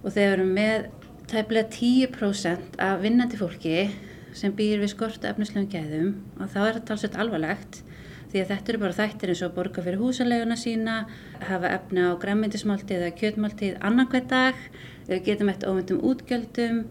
Og 0.04 0.14
þeir 0.14 0.36
eru 0.36 0.46
með 0.48 0.88
tæplega 1.30 1.68
10% 1.70 2.78
af 2.82 3.02
vinnandi 3.02 3.38
fólki 3.38 3.90
sem 4.36 4.54
býr 4.54 4.80
við 4.82 4.94
skort 4.94 5.24
efnislegum 5.26 5.70
gæðum 5.70 6.10
og 6.38 6.50
þá 6.50 6.60
er 6.62 6.76
það 6.78 6.84
talsveit 6.88 7.18
alvarlegt 7.22 7.80
því 8.30 8.42
að 8.42 8.50
þetta 8.52 8.72
eru 8.72 8.80
bara 8.84 8.96
þættir 8.96 9.32
eins 9.32 9.42
og 9.44 9.54
borga 9.56 9.84
fyrir 9.84 10.00
húsaleguna 10.00 10.56
sína, 10.58 10.96
hafa 11.48 11.70
efna 11.74 12.10
á 12.14 12.20
græmyndismáltið 12.22 12.98
eða 13.00 13.14
kjötmáltið 13.18 13.78
annan 13.86 14.10
hver 14.10 14.26
dag, 14.30 14.60
getum 15.26 15.50
eftir 15.50 15.72
óvendum 15.72 16.04
útgjöldum, 16.10 16.84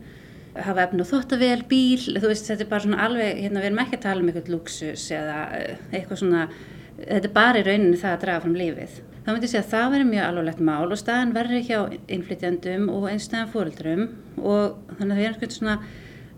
hafa 0.60 0.84
efna 0.88 1.06
á 1.08 1.12
þóttavél, 1.12 1.64
bíl, 1.70 2.18
þú 2.18 2.32
veist 2.32 2.50
þetta 2.50 2.66
er 2.66 2.72
bara 2.74 2.86
svona 2.86 3.06
alveg, 3.06 3.40
hérna 3.46 3.64
við 3.64 3.70
erum 3.70 3.84
ekki 3.86 4.00
að 4.00 4.06
tala 4.08 4.24
um 4.24 4.32
eitthvað 4.32 4.52
luxus 4.56 5.06
eða 5.16 5.38
eh, 5.56 5.86
eitthvað 5.94 6.22
svona, 6.24 6.44
þetta 6.98 7.30
er 7.30 7.36
bara 7.38 7.62
í 7.62 7.66
rauninu 7.70 8.02
það 8.02 8.18
að 8.18 8.26
draga 8.26 8.44
fram 8.46 8.60
lífið. 8.60 9.00
Þá 9.20 9.32
myndi 9.32 9.46
ég 9.46 9.54
segja 9.54 9.64
að 9.64 9.72
það 9.72 9.90
verður 9.94 10.10
mjög 10.10 10.26
alvarlegt 10.26 10.62
mál 10.66 10.86
og 10.90 11.00
staðan 11.00 11.34
verður 11.36 11.66
hjá 11.68 11.80
innflytjandum 12.16 12.86
og 12.92 13.10
einstæðan 13.12 13.52
fóröldrum 13.54 14.06
og 14.42 14.96
þannig 14.98 15.12
að 15.14 15.20
við 15.20 15.28
erum 15.30 15.52
svona, 15.56 15.76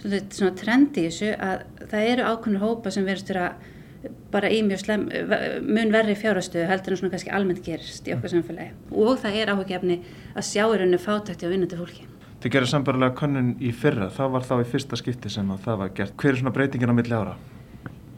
svona, 0.02 0.22
svona 0.38 0.56
trendi 0.60 1.06
í 1.06 1.08
þessu 1.08 1.30
að 1.38 1.64
það 1.94 2.10
eru 2.10 2.26
ákveðnur 2.28 2.66
hópa 2.66 2.92
sem 2.92 3.08
verðist 3.08 3.32
vera 3.32 3.46
bara 4.34 4.50
í 4.50 4.62
mjög 4.66 4.82
slem, 4.82 5.04
mun 5.62 5.92
verri 5.94 6.16
fjárhastöðu 6.18 6.70
heldur 6.70 6.96
en 6.96 7.02
svona 7.02 7.14
kannski 7.14 7.34
almennt 7.36 7.62
gerist 7.66 8.08
í 8.10 8.16
okkar 8.16 8.34
samfélagi 8.34 8.72
og 8.98 9.20
það 9.22 9.38
er 9.42 9.52
áhugjefni 9.54 9.98
að 10.34 10.48
sjá 10.48 10.64
í 10.64 10.80
rauninu 10.82 11.02
fátækti 11.02 11.46
á 11.46 11.52
vinnandi 11.52 11.78
fólki. 11.78 12.08
Þið 12.42 12.56
gerir 12.56 12.72
sambarlega 12.72 13.14
könnun 13.20 13.52
í 13.62 13.70
fyrra, 13.78 14.08
það 14.10 14.32
var 14.36 14.46
þá 14.48 14.54
í 14.64 14.70
fyrsta 14.72 14.98
skipti 14.98 15.30
sem 15.30 15.50
að 15.54 15.66
það 15.68 15.82
var 15.84 15.92
gert. 16.00 16.16
Hver 16.18 16.32
er 16.32 16.40
svona 16.40 16.54
breytingin 16.56 16.90
á 16.90 16.98
milli 16.98 17.14
ára? 17.14 17.36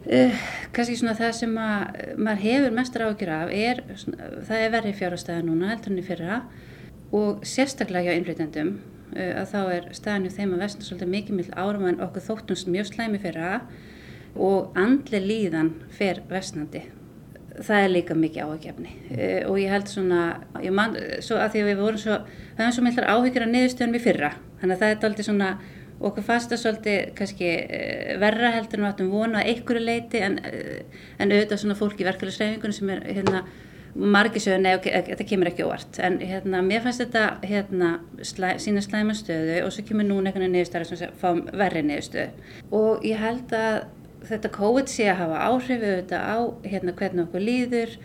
Uh, 0.04 0.40
kannski 0.76 0.98
svona 1.00 1.16
það 1.16 1.36
sem 1.38 1.58
að 1.60 2.00
maður 2.20 2.42
hefur 2.44 2.74
mestar 2.76 3.04
áhugjur 3.06 3.30
af 3.36 3.52
er, 3.56 3.84
svona, 4.00 4.32
það 4.48 4.64
er 4.64 4.74
verri 4.74 4.96
fjárhastöða 5.00 5.44
núna 5.48 5.70
heldur 5.72 5.94
en 5.94 6.02
í 6.02 6.04
fyrra 6.08 6.40
og 7.16 7.46
sérstaklega 7.48 8.12
hjá 8.12 8.20
innflytjandum 8.20 8.74
uh, 8.74 9.32
að 9.42 9.54
þá 9.54 9.60
er 9.62 9.88
staðan 9.96 10.28
í 10.28 10.34
þeim 10.36 10.58
að 10.58 10.66
vestna 10.66 10.88
svolítið 10.88 11.14
mikið 11.14 11.40
mill 11.40 11.48
árum 11.56 11.88
en 11.88 12.04
okkur 12.04 12.28
þóttumst 12.28 12.72
mjög 12.72 12.92
slæmi 12.92 13.22
fyrra 13.24 13.54
og 14.36 14.78
andli 14.80 15.22
líðan 15.22 15.74
fer 15.94 16.24
vestnandi. 16.30 16.84
Það 17.54 17.84
er 17.84 17.92
líka 17.92 18.16
mikið 18.18 18.48
áhugjefni 18.48 18.92
uh, 19.14 19.52
og 19.52 19.60
ég 19.62 19.70
held 19.70 19.92
svona, 19.92 20.22
ég 20.64 20.74
man, 20.74 20.96
svo 21.22 21.38
að 21.38 21.54
því 21.54 21.62
að 21.62 21.70
við 21.70 21.84
vorum 21.84 22.02
svo, 22.02 22.16
það 22.58 22.66
er 22.66 22.74
svo 22.74 22.86
millar 22.88 23.10
áhugjur 23.14 23.46
að 23.46 23.54
niðurstöðum 23.54 23.98
í 24.00 24.02
fyrra, 24.02 24.32
þannig 24.62 24.74
að 24.74 24.82
það 24.82 24.94
er 24.96 25.06
aldrei 25.10 25.28
svona, 25.28 25.50
okkur 26.04 26.26
fannst 26.26 26.50
það 26.50 26.62
svolítið 26.64 27.12
kannski 27.20 27.52
uh, 27.62 28.16
verra 28.24 28.56
heldur 28.56 28.82
en 28.82 28.88
við 28.88 28.90
ættum 28.96 29.14
vona 29.14 29.44
að 29.44 29.52
einhverju 29.54 29.86
leiti 29.86 30.24
en, 30.26 30.40
uh, 30.50 31.06
en 31.20 31.36
auðvitað 31.36 31.62
svona 31.62 31.78
fólk 31.78 32.02
í 32.02 32.10
verkefælisreifingunum 32.10 32.78
sem 32.80 32.92
er 32.96 33.06
hérna 33.12 33.46
margir 33.94 34.42
sögur, 34.42 34.62
nei, 34.64 34.74
okay, 34.78 35.04
þetta 35.06 35.26
kemur 35.30 35.50
ekki 35.52 35.66
óvart. 35.68 36.00
En 36.02 36.18
hérna, 36.24 36.64
mér 36.66 36.82
fannst 36.86 37.04
þetta 37.04 37.26
hérna, 37.46 37.92
slæ, 38.26 38.56
sína 38.62 38.82
slæma 38.82 39.14
stöðu 39.18 39.60
og 39.68 39.74
svo 39.74 39.86
kemur 39.86 40.08
núna 40.08 40.32
einhvern 40.32 40.48
veginn 40.48 40.58
niðurstöður 40.58 40.98
sem 40.98 41.20
fá 41.22 41.30
verri 41.62 41.84
niðurstöðu. 41.86 42.48
Og 42.74 43.06
ég 43.06 43.22
held 43.22 43.54
að 43.58 43.84
þetta 44.28 44.52
COVID 44.56 44.92
sé 44.92 45.08
að 45.12 45.22
hafa 45.24 45.46
áhrif 45.50 45.84
auðvitað 45.84 46.28
á 46.28 46.38
hérna, 46.68 46.96
hvernig 47.00 47.26
okkur 47.28 47.44
líður 47.44 47.96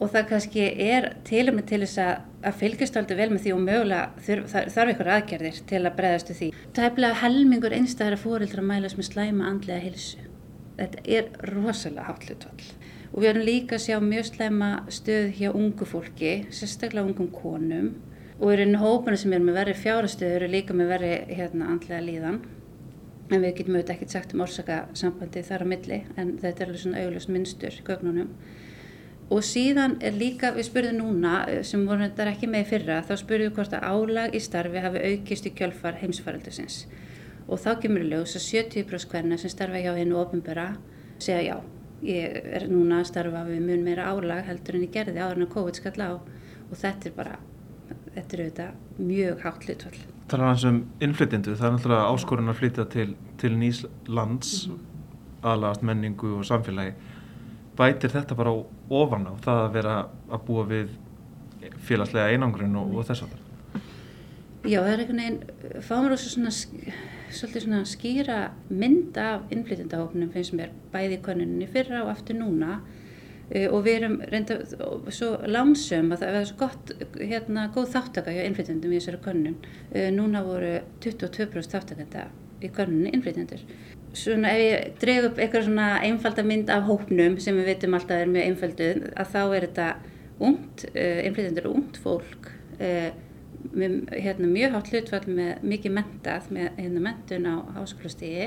og 0.00 0.10
það 0.14 0.26
kannski 0.30 0.66
er 0.80 1.06
til 1.28 1.44
og 1.50 1.56
með 1.58 1.66
til 1.70 1.80
þess 1.84 2.00
að, 2.00 2.12
að 2.48 2.58
fylgjast 2.62 2.98
aldrei 3.00 3.18
vel 3.18 3.28
með 3.34 3.42
því 3.44 3.54
og 3.54 3.62
mögulega 3.66 4.24
þurf, 4.26 4.54
þarf 4.74 4.92
ykkur 4.94 5.10
aðgerðir 5.16 5.62
til 5.70 5.80
að 5.82 5.96
bregðastu 5.98 6.36
því. 6.38 6.50
Það 6.76 6.86
er 6.86 6.94
bleið 6.96 7.16
helmingur 7.20 7.76
einstæðara 7.76 8.20
fórildra 8.20 8.64
að 8.64 8.70
mælast 8.70 9.00
með 9.00 9.08
slæma 9.10 9.50
andlega 9.50 9.84
hilsu. 9.84 10.28
Þetta 10.80 11.02
er 11.18 11.32
rosalega 11.50 12.06
hátlutval 12.08 12.70
og 13.10 13.24
við 13.24 13.28
erum 13.32 13.44
líka 13.48 13.76
að 13.76 13.84
sjá 13.88 13.96
mjög 14.04 14.28
slæma 14.28 14.70
stöð 14.94 15.32
hjá 15.40 15.50
ungu 15.50 15.88
fólki, 15.88 16.32
sérstaklega 16.54 17.08
ungum 17.08 17.28
konum 17.34 17.90
og 18.38 18.54
í 18.54 18.60
rauninu 18.60 18.80
hópana 18.80 19.18
sem 19.20 19.34
er 19.36 19.42
með 19.44 19.58
verri 19.58 19.74
fjárastöður 19.76 20.38
eru 20.38 20.50
líka 20.54 20.76
með 20.78 20.92
verri 20.94 21.12
hérna, 21.28 21.72
andlega 21.74 22.06
líðan 22.06 22.38
en 23.30 23.44
við 23.44 23.60
getum 23.60 23.76
auðvitað 23.76 23.94
ekkert 23.96 24.14
sagt 24.16 24.34
um 24.34 24.42
orsakasambandi 24.44 25.44
þar 25.46 25.64
á 25.64 25.66
milli 25.72 26.00
en 26.18 26.34
þetta 26.42 26.64
er 26.64 26.70
alveg 26.70 26.82
svona 26.82 27.04
auglust 27.04 27.30
minnstur 27.30 27.76
í 27.76 27.84
gögnunum. 27.86 28.32
Og 29.30 29.44
síðan 29.46 29.94
er 30.02 30.16
líka, 30.18 30.50
við 30.56 30.66
spurðum 30.66 31.04
núna 31.04 31.62
sem 31.66 31.84
voru 31.86 32.02
þetta 32.08 32.32
ekki 32.32 32.48
með 32.50 32.64
fyrra 32.72 32.96
þá 33.06 33.12
spurðum 33.20 33.52
við 33.52 33.58
hvort 33.60 33.76
að 33.78 33.86
álag 33.86 34.34
í 34.34 34.40
starfi 34.42 34.82
hafi 34.82 35.04
aukist 35.12 35.46
í 35.46 35.54
kjölfar 35.54 36.00
heimsfaraldusins 36.00 36.80
og 37.50 37.58
þá 37.58 37.70
kemur 37.82 38.04
við 38.04 38.14
ljós 38.14 38.36
að 38.38 38.46
70% 38.46 39.10
hverna 39.10 39.38
sem 39.38 39.52
starfa 39.52 39.82
hjá 39.82 39.92
hennu 39.96 40.18
ofinbera 40.20 40.66
segja 41.22 41.40
já, 41.46 41.56
ég 42.06 42.36
er 42.58 42.66
núna 42.70 43.00
að 43.00 43.10
starfa 43.10 43.42
við 43.48 43.64
mun 43.66 43.86
meira 43.86 44.10
álag 44.10 44.46
heldur 44.46 44.78
en 44.78 44.86
ég 44.86 44.94
gerði 44.94 45.22
áður 45.22 45.40
en 45.40 45.46
að 45.48 45.54
COVID 45.56 45.80
skall 45.80 46.06
á. 46.06 46.12
Og 46.70 46.78
þetta 46.78 47.10
er 47.10 47.16
bara, 47.16 47.38
þetta 48.14 48.36
er 48.36 48.42
auðvitað 48.44 49.04
mjög 49.10 49.44
hátt 49.44 49.66
hlutvall 49.66 50.00
tala 50.30 50.50
hans 50.50 50.64
um 50.68 50.80
innflytjendu, 51.02 51.54
það 51.58 51.66
er 51.68 51.76
náttúrulega 51.76 52.08
áskorun 52.14 52.52
að 52.52 52.58
flytja 52.60 52.86
til, 52.92 53.14
til 53.40 53.52
nýs 53.58 53.84
lands 54.08 54.68
mm 54.68 54.74
-hmm. 54.74 55.46
aðlagast 55.52 55.82
menningu 55.82 56.34
og 56.38 56.44
samfélagi. 56.44 56.92
Bætir 57.76 58.10
þetta 58.10 58.34
bara 58.34 58.52
ofan 58.90 59.26
á 59.26 59.34
það 59.40 59.64
að 59.64 59.72
vera 59.72 60.06
að 60.30 60.44
búa 60.46 60.64
við 60.66 60.88
félagslega 61.78 62.28
einangrun 62.28 62.76
og, 62.76 62.96
og 62.96 63.06
þess 63.06 63.22
að 63.22 63.28
það 63.28 63.46
Já, 64.68 64.82
það 64.84 64.90
er 64.92 65.00
einhvern 65.00 65.20
veginn, 65.22 65.38
fáum 65.80 66.06
við 66.10 66.18
svona, 66.20 66.50
svolítið 67.32 67.62
svona 67.62 67.84
skýra 67.88 68.38
mynd 68.68 69.16
af 69.16 69.46
innflytjandahóknum 69.54 70.32
finnst 70.34 70.52
mér 70.52 70.74
bæði 70.92 71.16
í 71.16 71.22
konuninni 71.24 71.68
fyrra 71.70 72.02
og 72.04 72.10
aftur 72.12 72.36
núna 72.36 72.82
og 73.50 73.80
við 73.82 73.96
erum 73.98 74.12
reynda 74.30 74.60
svo 75.10 75.32
lánsum 75.50 76.12
að 76.14 76.20
það 76.22 76.36
er 76.38 76.44
svo 76.46 76.58
gott, 76.60 76.92
hérna, 77.18 77.64
góð 77.74 77.88
þáttaka 77.96 78.34
hjá 78.34 78.44
innflytjandum 78.46 78.92
í 78.92 79.00
þessari 79.00 79.22
konun. 79.24 79.56
Uh, 79.90 80.06
núna 80.14 80.44
voru 80.46 80.76
22% 81.02 81.74
þáttakanda 81.74 82.28
í 82.62 82.70
konuninni 82.76 83.10
innflytjandur. 83.16 83.64
Svona 84.14 84.54
ef 84.54 84.62
ég 84.62 84.94
dreg 85.02 85.26
upp 85.30 85.42
eitthvað 85.42 85.66
svona 85.66 85.88
einfalda 86.06 86.46
mynd 86.46 86.70
af 86.70 86.86
hóknum 86.86 87.38
sem 87.42 87.58
við 87.58 87.72
veitum 87.72 87.98
alltaf 87.98 88.22
er 88.22 88.30
mjög 88.30 88.48
einfalduð 88.52 89.04
að 89.10 89.34
þá 89.34 89.42
er 89.42 89.66
þetta 89.66 89.90
ungt, 90.50 90.86
uh, 90.94 91.20
innflytjandur 91.26 91.70
ungt 91.74 92.00
fólk 92.04 92.52
með 93.76 93.96
hérna, 94.16 94.48
mjög 94.48 94.72
hátt 94.72 94.86
hlutfall 94.88 95.26
með 95.28 95.64
mikið 95.68 95.92
mentað 95.92 96.46
með 96.54 96.78
hérna, 96.78 97.02
mentun 97.04 97.44
á 97.44 97.54
háskólastígi 97.76 98.46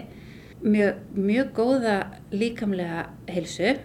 mjög, 0.64 1.04
mjög 1.14 1.52
góða 1.54 1.98
líkamlega 2.34 3.04
heilsu 3.30 3.76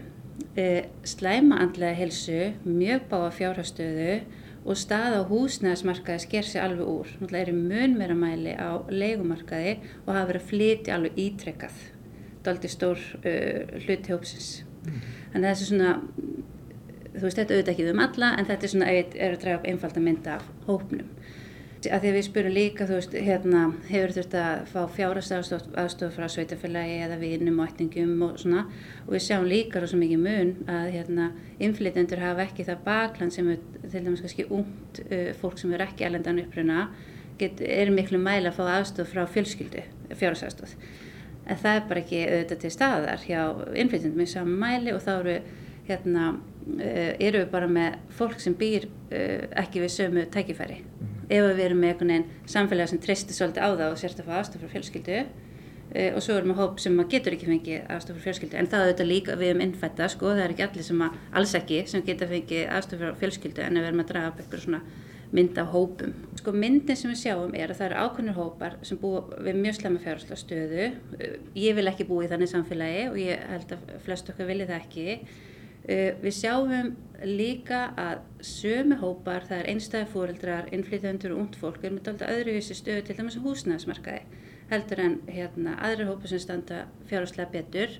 slæma 1.06 1.60
andlega 1.62 1.96
heilsu 1.98 2.52
mjög 2.64 3.08
báa 3.10 3.30
fjárhastöðu 3.34 4.20
og 4.68 4.76
stað 4.76 5.16
á 5.18 5.22
húsnæðismarkaði 5.28 6.24
sker 6.24 6.46
sér 6.46 6.66
alveg 6.66 6.88
úr. 6.90 7.12
Náttúrulega 7.18 7.44
er 7.46 7.52
í 7.52 7.56
mun 7.56 7.96
meira 7.98 8.16
mæli 8.18 8.54
á 8.58 8.70
leikumarkaði 8.90 9.78
og 10.04 10.12
hafa 10.12 10.26
verið 10.32 10.42
að 10.42 10.50
flytja 10.50 10.96
alveg 10.96 11.20
ítrekkað. 11.24 11.78
Þetta 12.34 12.50
er 12.50 12.54
aldrei 12.54 12.72
stór 12.74 13.04
uh, 13.18 13.78
hluti 13.84 14.14
hópsins. 14.14 14.50
Mm. 14.84 15.00
Þannig 15.32 15.48
að 15.48 15.54
þessi 15.54 15.70
svona 15.70 15.92
þú 17.18 17.24
veist 17.24 17.40
þetta 17.40 17.54
auðvitað 17.54 17.72
ekki 17.74 17.88
um 17.92 18.02
alla 18.04 18.32
en 18.38 18.48
þetta 18.48 18.66
er 18.66 18.72
svona 18.74 18.90
er 18.94 19.32
að 19.32 19.40
draga 19.42 19.58
upp 19.58 19.68
einfalda 19.72 20.02
mynda 20.02 20.36
af 20.38 20.50
hópnum 20.68 21.08
að 21.86 22.02
því 22.02 22.12
við 22.14 22.24
spurum 22.26 22.54
líka 22.54 22.86
þú 22.88 22.96
veist 22.96 23.12
hérna 23.14 23.60
hefur 23.86 24.14
þurft 24.16 24.36
að 24.40 24.62
fá 24.72 24.78
fjárhast 24.96 25.34
aðstof 25.78 26.16
frá 26.16 26.26
sveitafélagi 26.32 26.96
eða 27.04 27.18
vinum 27.20 27.60
og 27.62 27.70
ættingum 27.70 28.24
og 28.26 28.40
svona 28.42 28.64
og 29.04 29.12
við 29.14 29.24
sjáum 29.28 29.46
líka 29.46 29.82
rosa 29.82 30.00
mikið 30.00 30.24
mun 30.24 30.50
að 30.66 30.88
hérna 30.96 31.28
inflytendur 31.62 32.24
hafa 32.24 32.48
ekki 32.48 32.66
það 32.66 32.82
bakland 32.88 33.36
sem 33.36 33.52
er 33.52 33.62
til 33.84 34.02
dæmis 34.02 34.24
kannski 34.24 34.48
ungt 34.48 35.02
uh, 35.06 35.30
fólk 35.38 35.62
sem 35.62 35.76
er 35.76 35.86
ekki 35.86 36.08
elendan 36.08 36.42
uppruna 36.42 36.88
er 37.38 37.92
miklu 37.94 38.18
mæla 38.18 38.50
að 38.50 38.58
fá 38.58 38.64
aðstof 38.80 39.12
frá 39.14 39.22
fjölskyldu 39.30 39.84
fjárhast 40.18 40.48
aðstof 40.48 40.74
en 41.48 41.62
það 41.62 41.76
er 41.76 41.88
bara 41.88 42.02
ekki 42.02 42.24
auðvitað 42.26 42.62
til 42.64 42.74
staðar 42.74 43.24
hjá 43.24 43.40
inflytendum 43.78 44.24
í 44.24 44.30
saman 44.30 44.58
mæli 44.60 44.94
og 44.96 45.04
þá 45.04 45.12
eru 45.20 45.38
hérna 45.88 46.30
uh, 46.34 47.12
eru 47.16 47.44
við 47.44 47.52
bara 47.52 47.70
með 47.70 48.00
fólk 48.18 48.42
sem 48.42 48.56
býr 48.58 48.88
uh, 48.88 49.46
ekki 49.62 49.84
við 49.84 49.94
sömu 49.94 50.26
tækifæri. 50.34 50.82
Ef 51.28 51.50
við 51.58 51.64
erum 51.66 51.82
með 51.82 51.92
einhvern 51.92 52.14
veginn 52.14 52.48
samfélag 52.48 52.90
sem 52.90 53.02
treystir 53.04 53.36
svolítið 53.36 53.64
á 53.64 53.70
það 53.70 53.90
og 53.90 54.00
sérst 54.00 54.22
að 54.22 54.28
fá 54.28 54.38
aðstof 54.38 54.64
frá 54.64 54.72
fjölskyldu 54.74 55.18
uh, 55.18 56.10
og 56.14 56.22
svo 56.24 56.38
erum 56.38 56.54
við 56.54 56.62
hóp 56.62 56.80
sem 56.84 56.96
maður 56.96 57.12
getur 57.16 57.36
ekki 57.36 57.50
fengið 57.50 57.92
aðstof 57.96 58.18
frá 58.18 58.28
fjölskyldu 58.28 58.60
en 58.60 58.70
það 58.70 58.80
er 58.80 58.88
auðvitað 58.88 59.12
líka 59.12 59.36
við 59.42 59.54
um 59.56 59.66
innfætta 59.66 60.08
sko, 60.14 60.32
það 60.32 60.46
er 60.46 60.56
ekki 60.56 60.66
allir 60.68 60.88
sem 60.88 61.04
að, 61.04 61.20
alls 61.40 61.54
ekki 61.58 61.82
sem 61.92 62.06
geta 62.06 62.30
fengið 62.32 62.64
aðstof 62.78 63.04
frá 63.04 63.20
fjölskyldu 63.22 63.66
en 63.66 63.80
við 63.80 63.90
erum 63.90 64.04
að 64.04 64.10
draga 64.14 64.32
upp 64.32 64.42
eitthvað 64.42 64.64
svona 64.64 64.82
mynd 65.32 65.58
af 65.60 65.72
hópum. 65.72 66.14
Sko 66.38 66.52
myndin 66.56 66.96
sem 66.96 67.10
við 67.12 67.20
sjáum 67.22 67.52
er 67.56 67.72
að 67.72 67.80
það 67.80 67.88
eru 67.88 68.04
ákveðnir 68.04 68.38
hópar 68.38 68.76
sem 68.86 69.00
búa 69.00 69.20
við 69.44 69.58
mjög 69.60 69.76
slemma 69.76 70.00
fjárhásla 70.00 70.38
stöðu. 70.40 70.86
Ég 71.58 71.76
vil 71.76 71.90
ekki 71.90 72.06
búa 72.08 72.24
í 72.24 72.30
þannig 72.30 72.52
samfélagi 72.52 73.04
og 73.10 73.18
ég 73.20 73.44
held 73.52 73.74
að 73.76 73.90
flest 74.06 74.30
okkar 74.32 74.48
vilja 74.48 74.68
það 74.70 74.78
ekki. 74.78 75.18
Uh, 75.88 76.10
við 76.20 76.34
sjáum 76.36 76.96
líka 77.24 77.88
að 77.98 78.20
sömu 78.44 78.98
hópar, 79.00 79.46
það 79.48 79.62
er 79.62 79.70
einstæði 79.72 80.10
fóreldrar, 80.12 80.68
innflytjandur 80.76 81.32
og 81.34 81.40
ungd 81.42 81.56
fólk 81.58 81.82
er 81.82 81.94
með 81.94 82.12
alltaf 82.12 82.30
öðruvísi 82.34 82.76
stöðu 82.76 83.06
til 83.06 83.16
dæmis 83.18 83.38
húsnæðismarkaði 83.42 84.44
heldur 84.68 85.00
en 85.02 85.18
hérna, 85.32 85.76
aðrir 85.82 86.10
hópar 86.10 86.30
sem 86.30 86.42
standa 86.42 86.84
fjárháslega 87.08 87.50
betur 87.54 87.94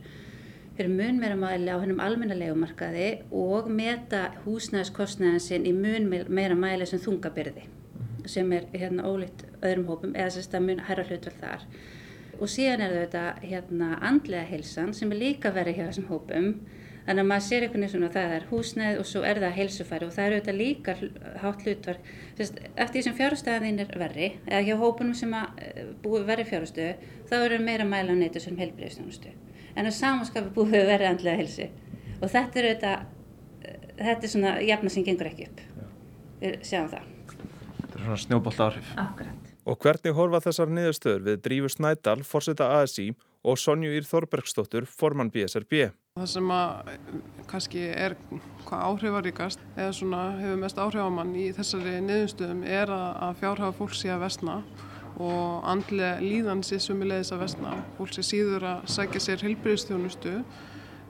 fyrir 0.76 0.92
mun 0.92 1.18
meira 1.18 1.36
mæli 1.38 1.72
á 1.72 1.80
hennum 1.80 2.02
almennalegu 2.04 2.54
markaði 2.60 3.08
og 3.34 3.70
meta 3.72 4.28
húsnæðiskostnæðin 4.44 5.42
sinn 5.42 5.66
í 5.66 5.72
mun 5.74 6.06
meira 6.28 6.54
mæli 6.54 6.86
sem 6.86 7.00
þungabyrði 7.02 7.66
sem 8.28 8.52
er 8.52 8.68
hérna 8.74 9.08
ólíkt 9.08 9.46
öðrum 9.62 9.88
hópum 9.88 10.12
eða 10.14 10.34
sérst 10.36 10.54
að 10.54 10.66
mun 10.66 10.84
hæra 10.84 11.06
hlutvall 11.08 11.38
þar. 11.40 11.64
Og 12.38 12.50
síðan 12.52 12.84
er 12.84 12.94
þetta 13.00 13.22
hérna 13.42 13.88
andlega 14.04 14.44
hilsan 14.52 14.92
sem 14.94 15.10
er 15.14 15.22
líka 15.22 15.50
verið 15.56 15.80
hjá 15.80 15.86
þessum 15.88 16.10
hópum 16.12 16.50
Þannig 17.08 17.22
að 17.22 17.28
maður 17.30 17.44
sér 17.46 17.64
einhvern 17.64 17.80
veginn 17.80 17.92
svona 17.94 18.08
að 18.10 18.16
það 18.18 18.32
er 18.36 18.42
húsnæð 18.50 18.98
og 19.00 19.06
svo 19.08 19.20
er 19.24 19.38
það 19.40 19.54
heilsufæri 19.56 20.04
og 20.04 20.10
það 20.12 20.26
eru 20.26 20.38
auðvitað 20.38 20.58
líka 20.58 20.94
hátt 21.40 21.62
hlutverk. 21.64 22.08
Eftir 22.36 22.88
því 22.90 23.02
sem 23.06 23.14
fjárhastæðin 23.16 23.78
er 23.80 23.92
verri, 24.02 24.26
eða 24.44 24.58
hjá 24.66 24.74
hópunum 24.82 25.14
sem 25.16 25.32
eh, 25.38 25.78
búið 26.02 26.26
verri 26.28 26.44
fjárhastöðu, 26.50 27.14
þá 27.30 27.34
eru 27.38 27.58
meira 27.64 27.86
mæla 27.88 28.12
á 28.12 28.16
neytu 28.18 28.42
sem 28.44 28.58
heilbreyðstjónustu. 28.60 29.32
En 29.72 29.88
á 29.88 29.92
samanskapi 29.96 30.52
búið 30.52 30.84
verri 30.90 31.08
andlega 31.08 31.40
heilsu. 31.40 31.70
Og 32.18 32.28
þetta 32.28 32.60
er 32.60 32.68
auðvitað, 32.68 33.06
eh, 33.62 33.86
þetta 34.02 34.28
er 34.28 34.32
svona 34.34 34.52
jafna 34.68 34.92
sem 34.92 35.06
gengur 35.06 35.30
ekki 35.30 35.48
upp. 35.48 35.62
Við 36.42 36.58
sjáum 36.68 36.90
það. 36.92 37.08
Þetta 37.78 37.94
er 37.94 38.02
svona 38.02 38.18
snjóbolt 38.26 38.60
áhrif. 38.66 38.92
Akkurat. 39.00 39.48
Og 39.68 39.80
hvernig 39.80 40.16
horfa 40.16 40.42
þessar 40.44 40.70
niðurstöður 40.76 41.24
við 41.24 41.40
Drífur 41.44 41.72
Snædal, 41.72 42.20
fórseta 42.24 42.68
ASI 42.82 43.10
og 43.44 43.58
Sonju 43.60 43.90
Ír 43.96 44.06
Þorbergsdóttur, 44.08 44.86
formann 44.88 45.32
BSRB? 45.32 45.90
Það 46.18 46.30
sem 46.32 46.48
að 46.50 46.92
kannski 47.48 47.82
er 47.94 48.14
hvað 48.66 48.84
áhrifaríkast 48.88 49.60
eða 49.76 49.92
svona 49.96 50.22
hefur 50.40 50.62
mest 50.64 50.80
áhrif 50.82 51.04
á 51.06 51.10
mann 51.14 51.34
í 51.38 51.48
þessari 51.56 51.98
niðurstöðum 52.04 52.64
er 52.66 52.90
að, 52.92 53.36
fjárhafa 53.38 53.76
fólk 53.78 53.94
sé 53.96 54.10
að 54.12 54.24
vestna 54.26 54.56
og 55.18 55.66
andlega 55.66 56.18
líðan 56.22 56.64
sé 56.66 56.80
sumilegis 56.82 57.30
að 57.34 57.44
vestna. 57.44 57.76
Fólk 57.98 58.16
sé 58.16 58.24
síður 58.26 58.66
að 58.72 58.90
sækja 58.94 59.22
sér 59.22 59.44
heilbyrðistjónustu. 59.46 60.34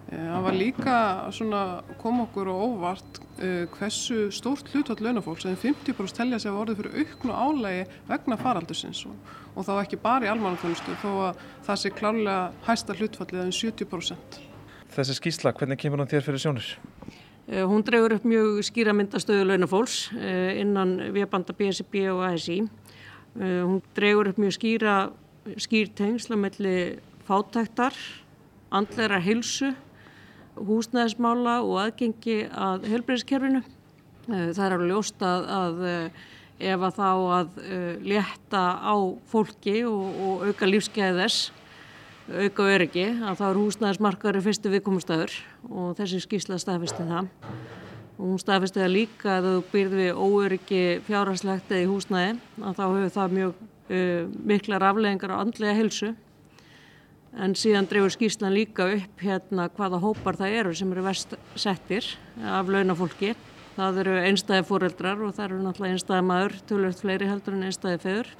Eh, 0.09 0.27
það 0.29 0.44
var 0.47 0.57
líka 0.57 0.99
svona 1.37 1.62
kom 2.01 2.23
okkur 2.25 2.49
og 2.53 2.62
óvart 2.64 3.21
uh, 3.42 3.64
hversu 3.77 4.31
stórt 4.33 4.71
hlutvall 4.73 5.03
launafólk 5.05 5.42
sem 5.44 5.57
50% 5.61 6.16
telja 6.16 6.40
sig 6.40 6.53
að 6.53 6.61
orði 6.62 6.79
fyrir 6.79 6.97
auknu 7.03 7.37
álægi 7.37 7.85
vegna 8.09 8.40
faraldursins 8.40 9.05
og, 9.11 9.16
þá 9.59 9.75
ekki 9.83 10.01
bara 10.01 10.29
í 10.29 10.33
almannaþjónustu 10.33 10.97
þó 11.03 11.11
að 11.29 11.47
það 11.68 11.83
sé 11.83 11.97
klárlega 11.99 12.68
hæsta 12.71 12.97
hlutfallið 12.97 13.44
en 13.44 13.57
70% 13.61 14.48
þessi 14.94 15.16
skýsla, 15.18 15.53
hvernig 15.57 15.79
kemur 15.81 16.03
hún 16.03 16.11
þér 16.11 16.24
fyrir 16.27 16.42
sjónir? 16.42 16.68
Uh, 17.48 17.64
hún 17.64 17.85
dregur 17.87 18.12
upp 18.18 18.27
mjög 18.29 18.61
skýra 18.66 18.92
myndastöðu 18.92 19.46
launafólks 19.48 20.11
uh, 20.12 20.53
innan 20.61 20.98
viðbanda 21.14 21.55
BSB 21.57 22.03
og 22.12 22.24
ASI. 22.29 22.61
Eh, 23.38 23.61
hún 23.62 23.83
dregur 23.94 24.29
upp 24.29 24.38
mjög 24.40 24.57
skýra 24.57 24.94
skýrtengsla 25.61 26.37
melli 26.37 26.98
fátæktar, 27.29 27.94
andleira 28.74 29.20
hilsu, 29.22 29.70
húsnæðismála 30.59 31.61
og 31.62 31.77
aðgengi 31.85 32.40
að 32.51 32.88
helbreyðskerfinu. 32.90 33.62
Það 34.27 34.64
er 34.64 34.74
alveg 34.74 34.90
ljóst 34.90 35.22
að, 35.24 35.46
að 35.59 35.85
ef 36.72 36.87
að 36.88 36.98
þá 36.98 37.11
að 37.37 37.61
létta 38.03 38.64
á 38.77 38.96
fólki 39.31 39.77
og, 39.88 40.18
og 40.24 40.48
auka 40.48 40.68
lífsgæði 40.68 41.22
þess 41.22 41.53
auka 42.29 42.67
öryggi 42.69 43.07
að 43.25 43.38
þá 43.38 43.45
er 43.49 43.59
húsnæðismarkaður 43.62 44.45
fyrstu 44.45 44.71
viðkomustafur 44.73 45.35
og 45.71 45.93
þessi 45.97 46.21
skýrsla 46.21 46.59
staðfisti 46.61 47.07
það. 47.09 47.31
Og 48.19 48.25
hún 48.27 48.41
staðfisti 48.43 48.83
það 48.83 48.93
líka 48.95 49.37
að 49.38 49.47
þú 49.49 49.61
byrði 49.73 50.01
við 50.03 50.21
óöryggi 50.21 50.81
fjárhagslegt 51.07 51.73
eða 51.73 51.85
í 51.85 51.88
húsnæði 51.88 52.33
að 52.61 52.81
þá 52.81 52.83
hefur 52.85 53.14
það 53.14 53.37
mjög 53.37 53.53
uh, 53.62 54.25
miklar 54.53 54.87
afleggingar 54.91 55.33
á 55.33 55.41
andlega 55.41 55.79
hilsu 55.79 56.11
en 57.38 57.55
síðan 57.57 57.88
drefur 57.88 58.12
skýrslan 58.12 58.57
líka 58.57 58.88
upp 58.97 59.25
hérna 59.25 59.69
hvaða 59.79 60.03
hópar 60.03 60.37
það 60.41 60.59
eru 60.61 60.75
sem 60.77 60.93
eru 60.93 61.07
vest 61.07 61.35
settir 61.57 62.07
af 62.45 62.69
launafólki. 62.69 63.33
Það 63.79 64.03
eru 64.03 64.21
einstæði 64.27 64.67
fóreldrar 64.67 65.21
og 65.23 65.35
það 65.37 65.45
eru 65.47 65.62
náttúrulega 65.62 65.97
einstæði 65.97 66.29
maður 66.29 66.61
tölvöld 66.69 67.01
fleiri 67.01 67.29
heldur 67.31 67.57
en 67.57 67.67
einstæði 67.69 68.05
feður. 68.05 68.33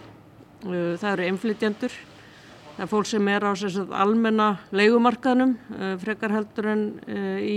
Uh, 0.66 0.94
það 0.98 1.12
eru 1.14 1.29
einflytjandur 1.31 2.01
Það 2.79 2.85
er 2.85 2.91
fólk 2.93 3.07
sem 3.11 3.29
er 3.33 3.43
á 3.43 3.51
almenna 3.99 4.45
leikumarkaðnum, 4.71 5.57
uh, 5.75 5.95
frekar 5.99 6.31
heldur 6.31 6.69
en 6.71 6.85
uh, 7.11 7.41
í 7.43 7.57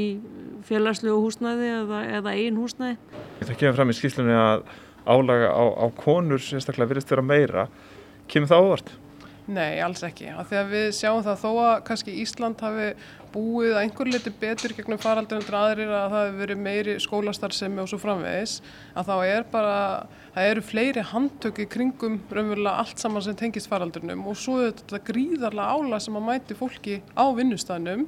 félagslegu 0.66 1.20
húsnæði 1.22 1.68
eða, 1.76 2.00
eða 2.18 2.34
einn 2.34 2.58
húsnæði. 2.58 2.96
Það 3.44 3.60
kemur 3.60 3.78
fram 3.78 3.94
í 3.94 3.96
skýslunni 4.00 4.34
að 4.34 4.64
álaga 5.06 5.52
á, 5.54 5.64
á 5.78 5.86
konur 5.94 6.42
sérstaklega 6.42 6.90
virðist 6.90 7.14
vera 7.14 7.26
meira. 7.26 7.68
Kemur 8.34 8.50
það 8.50 8.66
ávart? 8.66 8.92
Nei, 9.52 9.78
alls 9.86 10.02
ekki. 10.10 10.32
Þegar 10.50 10.74
við 10.74 10.88
sjáum 10.98 11.22
það 11.28 11.40
þó 11.44 11.50
að 11.68 11.72
kannski 11.92 12.18
Ísland 12.24 12.66
hafi 12.66 12.90
búið 13.34 13.76
að 13.76 13.82
einhver 13.82 14.10
liti 14.12 14.34
betur 14.41 14.74
gegnum 14.76 15.00
faraldur 15.02 15.39
en 15.39 15.58
aðrir 15.62 15.91
að 15.91 16.13
það 16.13 16.26
hefur 16.26 16.39
verið 16.41 16.63
meiri 16.65 16.96
skólastarðsemi 17.04 17.84
og 17.84 17.89
svo 17.91 18.00
framvegis 18.02 18.58
að 18.98 19.12
þá 19.12 19.15
er 19.28 19.48
bara, 19.52 19.78
það 20.36 20.50
eru 20.52 20.65
fleiri 20.67 21.06
handtöki 21.12 21.67
kringum 21.72 22.20
raunverulega 22.32 22.84
allt 22.84 23.02
saman 23.02 23.26
sem 23.26 23.38
tengist 23.39 23.72
faraldurnum 23.72 24.26
og 24.28 24.39
svo 24.39 24.60
er 24.65 24.76
þetta 24.76 25.02
gríðarlega 25.12 25.78
ála 25.78 26.02
sem 26.04 26.20
að 26.20 26.28
mæti 26.28 26.60
fólki 26.60 27.00
á 27.15 27.26
vinnustæðnum 27.38 28.08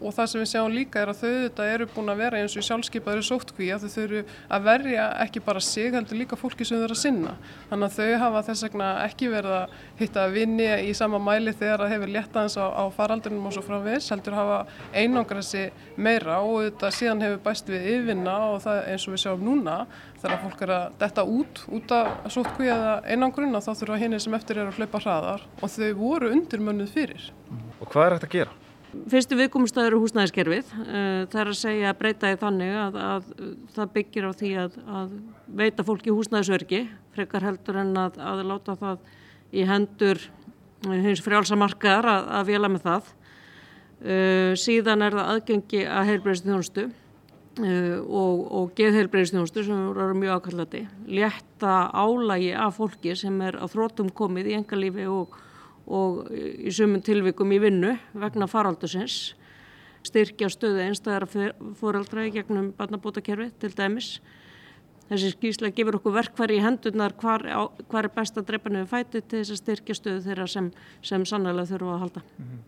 og 0.00 0.14
það 0.16 0.30
sem 0.30 0.42
við 0.42 0.50
sjáum 0.52 0.74
líka 0.74 1.02
er 1.02 1.12
að 1.12 1.20
þau 1.22 1.32
þetta 1.46 1.66
eru 1.74 1.88
búin 1.94 2.12
að 2.12 2.20
vera 2.22 2.40
eins 2.40 2.56
og 2.56 2.66
sjálfskeipaður 2.66 3.26
sóttkví 3.28 3.70
að 3.74 3.86
þau 3.86 4.02
eru 4.02 4.22
að 4.56 4.66
verja 4.66 5.06
ekki 5.24 5.42
bara 5.46 5.62
sig 5.64 5.94
heldur 5.94 6.20
líka 6.20 6.38
fólki 6.38 6.66
sem 6.66 6.78
þau 6.78 6.86
eru 6.86 6.96
að 6.96 7.02
sinna 7.02 7.36
þannig 7.70 7.86
að 7.86 7.96
þau 7.96 8.24
hafa 8.24 8.42
þess 8.50 8.66
vegna 8.66 8.90
ekki 9.06 9.30
verið 9.32 9.56
að 9.60 9.76
hitta 10.00 10.26
vinni 10.34 10.68
í 10.86 10.92
sama 10.96 11.20
mæli 11.22 11.54
þegar 11.56 11.84
það 11.84 11.94
hefur 11.94 12.14
léttaðans 12.16 12.58
á, 12.60 12.66
á 12.66 12.84
faraldunum 12.96 13.48
og 13.48 13.56
svo 13.56 13.64
frá 13.66 13.78
viss 13.86 14.12
heldur 14.12 14.36
hafa 14.36 14.58
einangrassi 14.92 15.68
meira 15.96 16.40
og 16.44 16.66
þetta 16.66 16.92
síðan 16.98 17.24
hefur 17.26 17.42
bæst 17.46 17.72
við 17.72 17.88
yfirvinna 17.94 18.36
og 18.50 18.60
það 18.66 18.82
eins 18.92 19.08
og 19.08 19.16
við 19.16 19.24
sjáum 19.24 19.46
núna 19.46 19.78
þegar 20.20 20.42
fólk 20.42 20.62
er 20.66 20.74
að 20.76 20.98
detta 21.00 21.24
út 21.24 21.62
út 21.76 21.96
af 21.96 22.28
sóttkví 22.34 22.68
eða 22.72 22.94
einangrun 23.06 23.56
þá 23.56 23.72
þurfa 23.72 23.98
henni 24.00 24.20
sem 24.22 24.36
eftir 24.36 24.60
er 24.60 24.70
að 24.70 24.80
hlaupa 24.80 25.02
hraðar 25.02 25.48
og 25.60 25.72
þau 25.72 25.90
voru 25.98 26.32
undirmönnuð 26.34 26.94
fyrir. 26.94 27.28
Og 27.80 27.90
hvað 27.90 28.06
er 28.06 28.16
þetta 28.16 28.30
að 28.30 28.36
gera? 28.38 28.65
Fyrstu 29.10 29.36
viðkomumstæður 29.38 29.94
er 29.94 30.02
húsnæðiskerfið. 30.02 30.70
Eh, 30.82 31.20
það 31.30 31.40
er 31.42 31.50
að 31.50 31.58
segja 31.60 31.90
að 31.90 31.98
breyta 32.00 32.30
því 32.30 32.38
þannig 32.40 32.74
að, 32.80 32.98
að 33.02 33.28
það 33.76 33.92
byggir 33.96 34.26
á 34.26 34.32
því 34.40 34.50
að, 34.62 34.78
að 35.00 35.14
veita 35.60 35.86
fólki 35.86 36.14
húsnæðisörgi, 36.14 36.80
frekar 37.14 37.46
heldur 37.46 37.80
en 37.82 37.92
að, 38.00 38.18
að 38.18 38.42
láta 38.50 38.76
það 38.80 39.06
í 39.52 39.66
hendur 39.68 40.22
hins 40.86 41.22
frjálsamarkaðar 41.24 42.10
að 42.12 42.50
vila 42.50 42.70
með 42.72 42.86
það. 42.88 43.14
Uh, 43.96 44.52
síðan 44.60 45.06
er 45.06 45.14
það 45.16 45.30
aðgengi 45.32 45.82
að 45.88 46.10
heilbreyðsþjónustu 46.10 46.82
og, 47.56 48.40
og 48.52 48.72
geðheilbreyðsþjónustu 48.76 49.62
sem 49.64 49.86
eru 49.88 50.18
mjög 50.20 50.42
ákallati. 50.42 50.82
Létta 51.08 51.78
álægi 51.96 52.52
af 52.52 52.76
fólki 52.76 53.16
sem 53.16 53.38
er 53.46 53.56
á 53.56 53.64
þrótum 53.72 54.10
komið 54.12 54.50
í 54.52 54.58
engalífi 54.58 55.06
og 55.08 55.38
og 55.86 56.26
í 56.32 56.72
sumun 56.74 57.02
tilvikum 57.06 57.52
í 57.54 57.60
vinnu 57.62 57.94
vegna 58.18 58.48
faraldusins 58.50 59.34
styrkja 60.06 60.48
stöðu 60.52 60.82
einstæðara 60.86 61.52
fóreldra 61.78 62.26
í 62.26 62.34
gegnum 62.34 62.72
barnabótakerfi 62.76 63.50
til 63.60 63.72
dæmis. 63.76 64.16
Þessi 65.06 65.32
skýrslega 65.36 65.76
gefur 65.76 66.00
okkur 66.00 66.16
verkfæri 66.16 66.56
í 66.58 66.62
hendunar 66.64 67.14
hvar, 67.20 67.44
hvar 67.90 68.08
er 68.08 68.14
best 68.14 68.38
að 68.38 68.48
drepa 68.48 68.72
nefnum 68.72 68.90
fæti 68.90 69.20
til 69.22 69.42
þess 69.42 69.54
að 69.54 69.60
styrkja 69.60 69.98
stöðu 69.98 70.24
þeirra 70.24 70.46
sem, 70.50 70.72
sem 71.06 71.26
sannlega 71.28 71.66
þurfa 71.70 71.92
að 71.94 72.02
halda. 72.02 72.22
Mm 72.38 72.48
-hmm. 72.48 72.64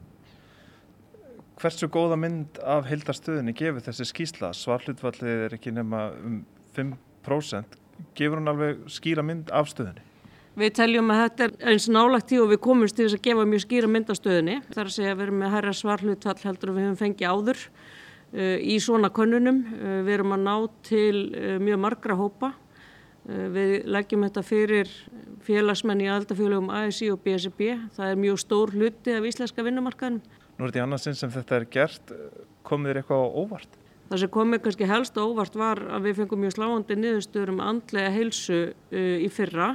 Hversu 1.59 1.89
góða 1.91 2.17
mynd 2.17 2.59
af 2.63 2.87
heildarstöðinni 2.87 3.53
gefur 3.59 3.83
þessi 3.83 4.05
skýrsla? 4.07 4.53
Svarlutvallið 4.55 5.41
er 5.47 5.55
ekki 5.57 5.73
nema 5.75 6.13
um 6.25 6.45
5%. 6.77 7.65
Gefur 8.15 8.39
hún 8.39 8.49
alveg 8.49 8.87
skýra 8.87 9.25
mynd 9.27 9.51
af 9.51 9.67
stöðinni? 9.67 10.08
Við 10.59 10.73
teljum 10.75 11.11
að 11.15 11.21
þetta 11.23 11.45
er 11.45 11.71
eins 11.71 11.85
nálagt 11.93 12.33
í 12.35 12.39
og 12.43 12.49
við 12.51 12.59
komumst 12.65 12.97
til 12.99 13.05
þess 13.05 13.19
að 13.19 13.27
gefa 13.29 13.45
mjög 13.47 13.61
skýra 13.63 13.91
myndastöðinni. 13.95 14.57
Það 14.73 14.81
er 14.83 14.89
að 14.89 14.95
segja 14.97 15.11
að 15.13 15.19
við 15.19 15.25
erum 15.29 15.37
með 15.43 15.53
hærra 15.55 15.75
svarhlutvall 15.79 16.41
heldur 16.43 16.73
og 16.73 16.79
við 16.79 16.87
höfum 16.87 16.97
fengið 16.99 17.29
áður 17.31 17.61
uh, 17.69 18.57
í 18.59 18.79
svona 18.83 19.11
könnunum. 19.15 19.61
Uh, 19.77 20.01
við 20.09 20.17
erum 20.17 20.35
að 20.35 20.43
ná 20.49 20.55
til 20.89 21.21
uh, 21.29 21.53
mjög 21.63 21.81
margra 21.85 22.19
hópa. 22.19 22.51
Við 23.29 23.73
leggjum 23.93 24.23
þetta 24.25 24.41
fyrir 24.47 24.93
félagsmenn 25.45 26.01
í 26.01 26.07
aldafélagum 26.09 26.71
ASI 26.73 27.11
og 27.13 27.19
BSB. 27.27 27.75
Það 27.93 28.13
er 28.15 28.23
mjög 28.23 28.39
stór 28.41 28.71
hluti 28.73 29.13
af 29.13 29.27
íslenska 29.29 29.67
vinnumarkaðin. 29.67 30.23
Nú 30.57 30.65
er 30.65 30.71
þetta 30.71 30.81
í 30.81 30.85
annarsinn 30.87 31.19
sem 31.19 31.35
þetta 31.35 31.59
er 31.59 31.67
gert. 31.75 32.15
Komið 32.65 32.95
þér 32.95 33.01
eitthvað 33.03 33.37
óvart? 33.43 33.77
Það 34.09 34.23
sem 34.23 34.33
komið 34.33 34.63
kannski 34.65 34.89
helst 34.89 35.21
óvart 35.21 35.61
var 35.61 35.83
að 35.93 36.09
við 36.09 36.23
fengum 36.23 36.41
mjög 36.41 36.57
sláandi 36.57 36.97
niðurstöður 36.97 37.53
um 37.53 37.61
andlega 37.67 38.15
heilsu 38.15 38.63
í 38.97 39.29
fyrra 39.29 39.75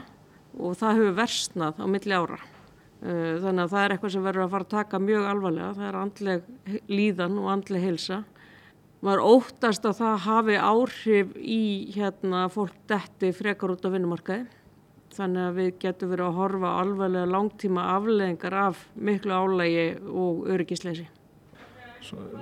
og 0.60 0.76
það 0.80 1.00
hefur 1.00 1.16
versnað 1.22 1.80
á 1.82 1.86
milli 1.90 2.18
ára. 2.18 2.40
Eh, 3.04 3.40
þannig 3.44 3.66
að 3.66 3.74
það 3.74 3.84
er 3.84 3.94
eitthvað 3.94 4.14
sem 4.14 4.24
verður 4.24 4.46
að 4.46 4.54
fara 4.54 4.68
að 4.68 4.74
taka 4.78 5.00
mjög 5.04 5.26
alvarlega. 5.28 5.72
Það 5.78 5.88
er 5.90 5.98
andleg 6.00 6.84
líðan 6.88 7.40
og 7.42 7.50
andleg 7.52 7.84
heilsa. 7.84 8.20
Maður 9.04 9.24
óttast 9.28 9.84
að 9.84 9.98
það 9.98 10.22
hafi 10.24 10.60
áhrif 10.64 11.34
í 11.36 11.64
hérna, 11.92 12.46
fólk 12.54 12.78
detti 12.88 13.34
frekar 13.36 13.74
út 13.74 13.84
á 13.84 13.92
vinnumarkaði. 13.92 14.46
Þannig 15.14 15.44
að 15.44 15.58
við 15.60 15.68
getum 15.82 16.14
verið 16.14 16.30
að 16.30 16.38
horfa 16.40 16.72
alvarlega 16.80 17.30
langtíma 17.30 17.90
afleðingar 17.98 18.56
af 18.64 18.88
miklu 18.96 19.36
álægi 19.36 19.86
og 20.08 20.48
öryggisleysi. 20.56 21.06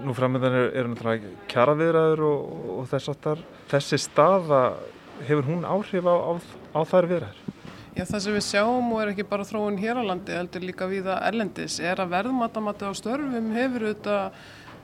Nú 0.06 0.14
framöndan 0.18 0.56
eru 0.58 0.70
er 0.78 0.88
náttúrulega 0.90 1.34
kjaraviðræður 1.52 2.24
og, 2.30 2.54
og 2.78 2.88
þess 2.94 3.12
aftar. 3.12 3.44
Þessi 3.74 4.00
staða, 4.02 4.62
hefur 5.26 5.50
hún 5.50 5.66
áhrif 5.66 6.06
á, 6.06 6.16
á, 6.16 6.32
á 6.78 6.82
þær 6.86 7.10
viðræður? 7.12 7.41
Já, 7.92 8.06
það 8.08 8.22
sem 8.24 8.36
við 8.38 8.44
sjáum 8.48 8.92
og 8.96 9.02
er 9.04 9.10
ekki 9.12 9.24
bara 9.28 9.44
þróun 9.44 9.78
hér 9.82 9.98
á 10.00 10.04
landi, 10.08 10.32
heldur 10.32 10.64
líka 10.64 10.86
viða 10.88 11.18
erlendis, 11.28 11.76
er 11.84 12.00
að 12.00 12.14
verðmatamati 12.14 12.88
á 12.88 12.92
störfum 12.96 13.50
hefur 13.52 13.84
auðvitað 13.90 14.38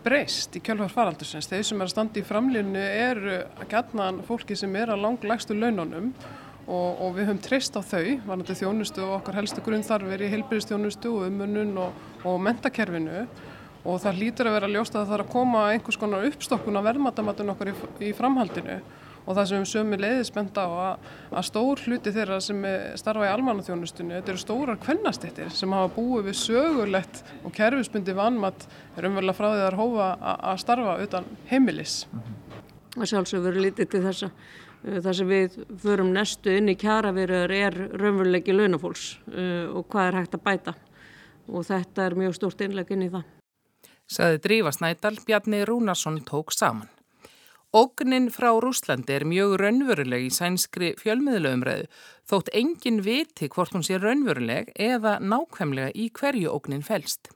breyst 0.04 0.58
í 0.60 0.62
kjölfar 0.64 0.92
faraldursins. 0.92 1.48
Þeir 1.48 1.64
sem 1.70 1.80
er 1.80 1.88
að 1.88 1.94
standa 1.94 2.20
í 2.20 2.26
framlýnu 2.28 2.84
eru 2.84 3.38
að 3.46 3.72
gætna 3.72 4.10
fólki 4.28 4.60
sem 4.60 4.76
er 4.76 4.92
að 4.92 5.06
langlegstu 5.06 5.56
laununum 5.56 6.12
og, 6.68 7.00
og 7.00 7.16
við 7.16 7.30
höfum 7.30 7.42
treyst 7.48 7.80
á 7.80 7.82
þau, 7.82 8.04
varnandi 8.28 8.60
þjónustu 8.60 9.06
og 9.08 9.16
okkar 9.22 9.40
helstu 9.40 9.64
grunnþarfir 9.64 10.28
í 10.28 10.32
heilbyrðistjónustu 10.36 11.16
og 11.16 11.32
umunun 11.32 11.74
og, 11.86 12.06
og 12.28 12.40
mentakerfinu 12.44 13.24
og 13.88 14.02
það 14.04 14.20
hlýtur 14.20 14.52
að 14.52 14.60
vera 14.60 14.74
ljóst 14.76 14.96
að 14.96 15.06
það 15.06 15.14
þarf 15.14 15.30
að 15.30 15.36
koma 15.38 15.66
einhvers 15.72 16.00
konar 16.04 16.28
uppstokkun 16.28 16.80
á 16.84 16.88
verðmatamatun 16.92 17.56
okkar 17.56 17.72
í, 17.72 17.76
í 18.10 18.16
framhaldinu 18.18 18.82
og 19.28 19.36
það 19.36 19.50
sem 19.50 19.64
við 19.64 19.72
sömu 19.74 20.00
leiðis 20.00 20.32
benda 20.34 20.64
á 20.64 20.70
að, 20.72 21.08
að 21.36 21.48
stór 21.50 21.82
hluti 21.84 22.14
þeirra 22.16 22.40
sem 22.44 22.68
starfa 23.00 23.28
í 23.28 23.32
almannaþjónustunni, 23.34 24.16
þetta 24.18 24.34
eru 24.34 24.42
stórar 24.42 24.80
kvennastittir 24.82 25.52
sem 25.54 25.76
hafa 25.76 25.92
búið 25.98 26.30
við 26.30 26.40
sögulegt 26.40 27.24
og 27.44 27.56
kerfisbundi 27.58 28.16
vanmat 28.18 28.68
er 28.96 29.10
umverulega 29.10 29.38
frá 29.38 29.50
því 29.52 29.66
þar 29.66 29.80
hófa 29.82 30.08
að 30.38 30.64
starfa 30.64 30.96
utan 31.04 31.30
heimilis. 31.52 32.00
Það 32.96 33.12
sjálfsögur 33.12 33.52
verið 33.52 33.68
lítið 33.68 33.92
til 33.94 34.04
þessa. 34.08 34.32
Uh, 34.88 34.98
það 35.04 35.14
sem 35.20 35.32
við 35.32 35.62
förum 35.84 36.12
nestu 36.16 36.58
inn 36.58 36.72
í 36.72 36.78
kjaraverður 36.80 37.54
er 37.54 37.80
raunverulegi 38.00 38.56
launafólks 38.56 39.08
uh, 39.34 39.74
og 39.76 39.88
hvað 39.92 40.12
er 40.12 40.20
hægt 40.22 40.38
að 40.38 40.46
bæta 40.48 40.78
og 41.48 41.66
þetta 41.68 42.06
er 42.06 42.18
mjög 42.20 42.36
stórt 42.38 42.64
innleg 42.66 42.92
inn 42.94 43.08
í 43.08 43.12
það. 43.12 43.26
Saði 44.08 44.40
Drífa 44.44 44.72
Snædal, 44.72 45.18
Bjarni 45.28 45.66
Rúnarsson 45.68 46.22
tók 46.28 46.54
saman. 46.56 46.88
Ógnin 47.76 48.30
frá 48.32 48.54
Rúslandi 48.64 49.12
er 49.12 49.26
mjög 49.28 49.58
raunveruleg 49.60 50.24
í 50.24 50.32
sænskri 50.32 50.94
fjölmiðlaumræðu 51.02 51.90
þótt 52.32 52.52
engin 52.56 53.02
viti 53.04 53.50
hvort 53.52 53.76
hún 53.76 53.84
sé 53.84 54.00
raunveruleg 54.00 54.72
eða 54.80 55.18
nákvæmlega 55.20 55.92
í 55.92 56.08
hverju 56.16 56.54
ógnin 56.56 56.86
fælst. 56.88 57.28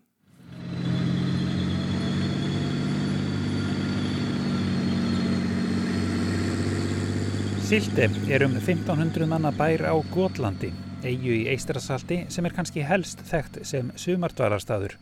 Sildi 7.67 8.07
er 8.31 8.47
um 8.47 8.55
1500 8.55 9.27
manna 9.27 9.51
bær 9.51 9.83
á 9.83 9.95
Gótlandi, 10.15 10.71
eigu 11.03 11.41
í 11.43 11.47
Eistrasalti 11.51 12.25
sem 12.31 12.47
er 12.47 12.55
kannski 12.55 12.87
helst 12.87 13.27
þekkt 13.27 13.65
sem 13.67 13.91
sumardvalarstaður. 13.99 14.95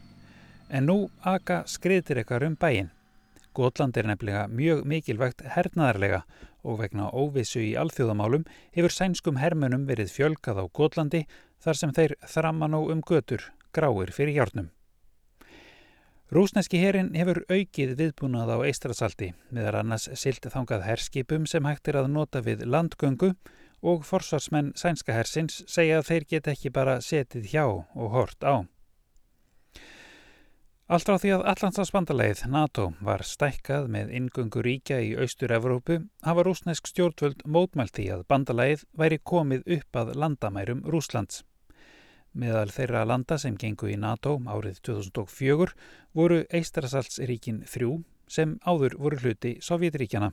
En 0.74 0.89
nú 0.89 1.04
aka 1.22 1.68
skriðtir 1.70 2.18
eitthvað 2.18 2.50
um 2.50 2.58
bæin. 2.58 2.96
Gotland 3.54 3.98
er 3.98 4.08
nefnilega 4.10 4.48
mjög 4.48 4.84
mikilvægt 4.86 5.44
hernaðarlega 5.56 6.24
og 6.64 6.82
vegna 6.82 7.10
óvissu 7.12 7.62
í 7.64 7.76
alþjóðamálum 7.80 8.46
hefur 8.76 8.94
sænskum 8.94 9.40
hermunum 9.42 9.86
verið 9.90 10.12
fjölkað 10.16 10.62
á 10.62 10.66
Gotlandi 10.68 11.24
þar 11.64 11.80
sem 11.80 11.94
þeir 11.96 12.16
þramma 12.28 12.70
nú 12.72 12.84
um 12.94 13.02
götur, 13.02 13.50
gráir 13.74 14.12
fyrir 14.16 14.38
hjárnum. 14.38 14.70
Rúsneski 16.30 16.78
herin 16.78 17.16
hefur 17.18 17.42
aukið 17.50 17.96
viðbúnað 17.98 18.52
á 18.54 18.58
Eistrasalti 18.70 19.32
meðar 19.50 19.80
annars 19.80 20.06
silt 20.14 20.46
þangað 20.46 20.86
herskipum 20.86 21.48
sem 21.50 21.66
hægt 21.66 21.90
er 21.90 22.04
að 22.04 22.12
nota 22.14 22.44
við 22.46 22.68
landgöngu 22.70 23.32
og 23.82 24.04
forsvarsmenn 24.06 24.76
sænska 24.78 25.16
hersins 25.16 25.64
segja 25.66 25.98
að 25.98 26.12
þeir 26.12 26.28
get 26.36 26.52
ekki 26.54 26.70
bara 26.76 27.00
setið 27.02 27.50
hjá 27.50 27.66
og 27.66 28.14
hort 28.14 28.46
á. 28.46 28.62
Allt 30.89 31.06
á 31.06 31.21
því 31.21 31.30
að 31.36 31.43
Allandslandsbandalegið 31.52 32.39
NATO 32.49 32.84
var 33.06 33.21
stækkað 33.21 33.84
með 33.93 34.08
ingöngu 34.17 34.63
ríkja 34.65 34.95
í 35.06 35.12
Austur-Evrópu 35.21 35.99
hafa 36.25 36.45
rúsnesk 36.47 36.88
stjórnvöld 36.89 37.43
mótmælt 37.45 37.93
því 37.93 38.06
að 38.15 38.23
bandalegið 38.34 38.86
væri 38.97 39.19
komið 39.32 39.67
upp 39.75 39.99
að 40.02 40.10
landamærum 40.23 40.80
Rúslands. 40.89 41.43
Meðal 42.34 42.73
þeirra 42.73 43.04
landa 43.06 43.38
sem 43.38 43.60
gengu 43.62 43.91
í 43.93 43.99
NATO 44.02 44.39
árið 44.49 44.80
2004 44.89 45.75
voru 46.17 46.39
Eistarasalsríkin 46.49 47.62
þrjú 47.69 47.99
sem 48.25 48.56
áður 48.65 48.97
voru 48.97 49.21
hluti 49.21 49.60
Sovjetríkjana 49.62 50.32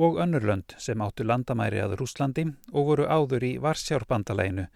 og 0.00 0.16
önnurlönd 0.24 0.78
sem 0.80 1.04
áttu 1.04 1.28
landamæri 1.28 1.84
að 1.84 1.98
Rúslandi 2.00 2.46
og 2.72 2.88
voru 2.88 3.04
áður 3.04 3.44
í 3.44 3.52
Varsjárbandaleginu 3.60 4.70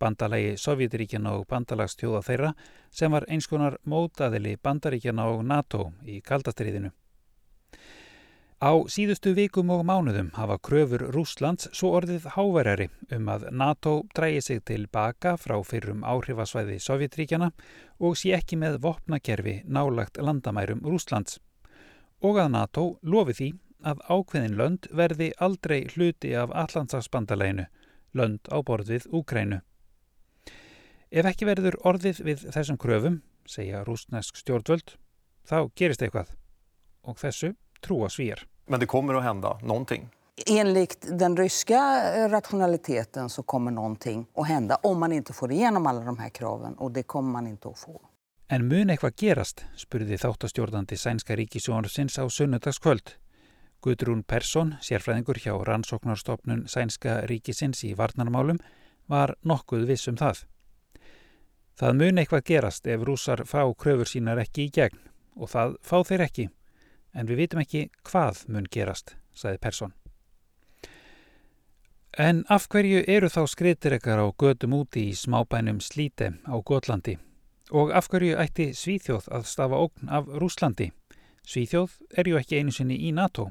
bandalagi 0.00 0.56
Sovjetiríkjana 0.58 1.34
og 1.36 1.46
bandalagstjóða 1.50 2.22
þeirra 2.26 2.54
sem 2.90 3.12
var 3.12 3.26
eins 3.28 3.46
konar 3.50 3.76
mótaðili 3.84 4.56
bandaríkjana 4.62 5.28
og 5.34 5.44
NATO 5.44 5.92
í 6.04 6.20
kaldastriðinu. 6.24 6.90
Á 8.60 8.76
síðustu 8.92 9.30
vikum 9.32 9.70
og 9.72 9.86
mánuðum 9.88 10.34
hafa 10.36 10.58
kröfur 10.60 11.06
Rúslands 11.14 11.70
svo 11.72 11.94
orðið 11.96 12.26
háverjari 12.34 12.90
um 13.16 13.30
að 13.32 13.46
NATO 13.56 13.92
drægi 14.12 14.42
sig 14.44 14.64
tilbaka 14.68 15.38
frá 15.40 15.54
fyrrum 15.64 16.02
áhrifasvæði 16.04 16.76
Sovjetríkjana 16.84 17.52
og 18.04 18.18
sé 18.20 18.34
ekki 18.36 18.58
með 18.60 18.76
vopnakerfi 18.84 19.62
nálagt 19.64 20.20
landamærum 20.20 20.84
Rúslands. 20.84 21.38
og 22.20 22.36
að 22.36 22.50
NATO 22.52 22.84
lofi 23.02 23.32
því 23.32 23.48
að 23.90 24.00
ákveðin 24.12 24.56
lönd 24.60 24.88
verði 24.92 25.30
aldrei 25.40 25.86
hluti 25.94 26.34
af 26.36 26.52
Allandsafsbandaleginu, 26.52 27.64
lönd 28.12 28.40
á 28.52 28.60
borð 28.60 28.92
við 28.92 29.06
Úkrænu. 29.08 29.60
Ef 31.10 31.26
ekki 31.26 31.46
verður 31.48 31.74
orðið 31.90 32.18
við 32.22 32.42
þessum 32.54 32.76
kröfum, 32.78 33.16
segja 33.42 33.80
rúsnesk 33.82 34.36
stjórnvöld, 34.38 34.92
þá 35.42 35.66
gerist 35.74 36.04
eitthvað 36.06 36.28
och 37.02 37.18
þessu 37.18 37.56
trúa 37.82 38.06
svíjar. 38.08 38.44
Men 38.70 38.80
det 38.80 38.86
kommer 38.86 39.14
att 39.14 39.24
hända 39.24 39.58
någonting. 39.62 40.08
Enligt 40.46 41.18
den 41.18 41.36
ryska 41.36 41.78
rationaliteten 42.28 43.28
så 43.28 43.42
kommer 43.42 43.70
någonting 43.70 44.26
att 44.34 44.48
hända 44.48 44.76
om 44.82 45.00
man 45.00 45.12
inte 45.12 45.32
får 45.32 45.52
igenom 45.52 45.86
alla 45.86 46.00
de 46.00 46.18
här 46.18 46.28
kraven 46.28 46.74
och 46.74 46.92
det 46.92 47.02
kommer 47.02 47.30
man 47.30 47.46
inte 47.46 47.68
att 47.68 47.78
få. 47.78 48.00
En 48.48 48.68
mun 48.68 48.90
eitthvað 48.90 49.18
gerast, 49.18 49.64
spurði 49.78 50.14
þáttastjórnandi 50.18 50.96
sænska 50.98 51.36
ríkisjónarsins 51.36 52.18
á 52.18 52.26
sunnudagskvöld. 52.30 53.14
Gudrún 53.82 54.22
Persson, 54.22 54.74
sérfræðingur 54.82 55.38
hjá 55.42 55.54
rannsóknarstofnun 55.58 56.68
sænska 56.68 57.26
ríkisins 57.26 57.84
í 57.86 57.94
varnarmálum, 57.98 58.58
var 59.06 59.34
nokkuð 59.42 59.86
viss 59.90 60.08
um 60.10 60.18
það. 60.18 60.46
Það 61.80 61.94
mun 61.96 62.20
eitthvað 62.20 62.42
gerast 62.44 62.88
ef 62.92 63.04
rúsar 63.08 63.40
fá 63.48 63.62
kröfur 63.72 64.08
sínar 64.08 64.42
ekki 64.42 64.66
í 64.66 64.72
gegn 64.76 64.98
og 65.40 65.48
það 65.48 65.78
fá 65.80 65.96
þeir 66.04 66.24
ekki 66.26 66.44
en 67.16 67.30
við 67.30 67.40
vitum 67.40 67.62
ekki 67.62 67.86
hvað 68.04 68.42
mun 68.52 68.66
gerast, 68.68 69.14
saði 69.32 69.62
Persson. 69.64 69.94
En 72.20 72.42
af 72.52 72.66
hverju 72.68 73.00
eru 73.08 73.30
þá 73.32 73.46
skritirekkar 73.48 74.20
á 74.20 74.26
gödum 74.28 74.76
úti 74.76 75.06
í 75.08 75.16
smábænum 75.16 75.80
Slíte 75.80 76.34
á 76.44 76.54
Gotlandi 76.60 77.16
og 77.70 77.94
af 77.96 78.10
hverju 78.12 78.36
ætti 78.36 78.74
Svíþjóð 78.76 79.30
að 79.32 79.48
stafa 79.48 79.80
ógn 79.80 80.12
af 80.12 80.28
Rúslandi? 80.28 80.90
Svíþjóð 81.48 81.96
er 82.12 82.28
ju 82.28 82.36
ekki 82.36 82.60
einu 82.60 82.76
sinni 82.76 82.98
í 83.08 83.14
NATO. 83.16 83.48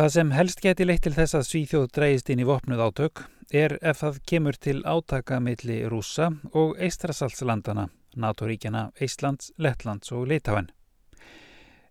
Það 0.00 0.12
sem 0.14 0.30
helst 0.32 0.60
geti 0.64 0.84
leitt 0.86 1.02
til 1.04 1.12
þess 1.12 1.36
að 1.36 1.42
Svíþjóð 1.44 1.82
dreyist 1.92 2.30
inn 2.32 2.40
í 2.40 2.44
vopnuð 2.48 2.78
átök 2.80 3.20
er 3.52 3.74
ef 3.84 3.98
það 4.00 4.20
kemur 4.30 4.56
til 4.56 4.78
átaka 4.88 5.36
milli 5.44 5.76
rúsa 5.92 6.30
og 6.56 6.80
eistrasaltslandana, 6.80 7.84
NATO-ríkjana 8.16 8.86
Íslands, 8.96 9.50
Lettlands 9.60 10.14
og 10.16 10.24
Litáen. 10.32 10.70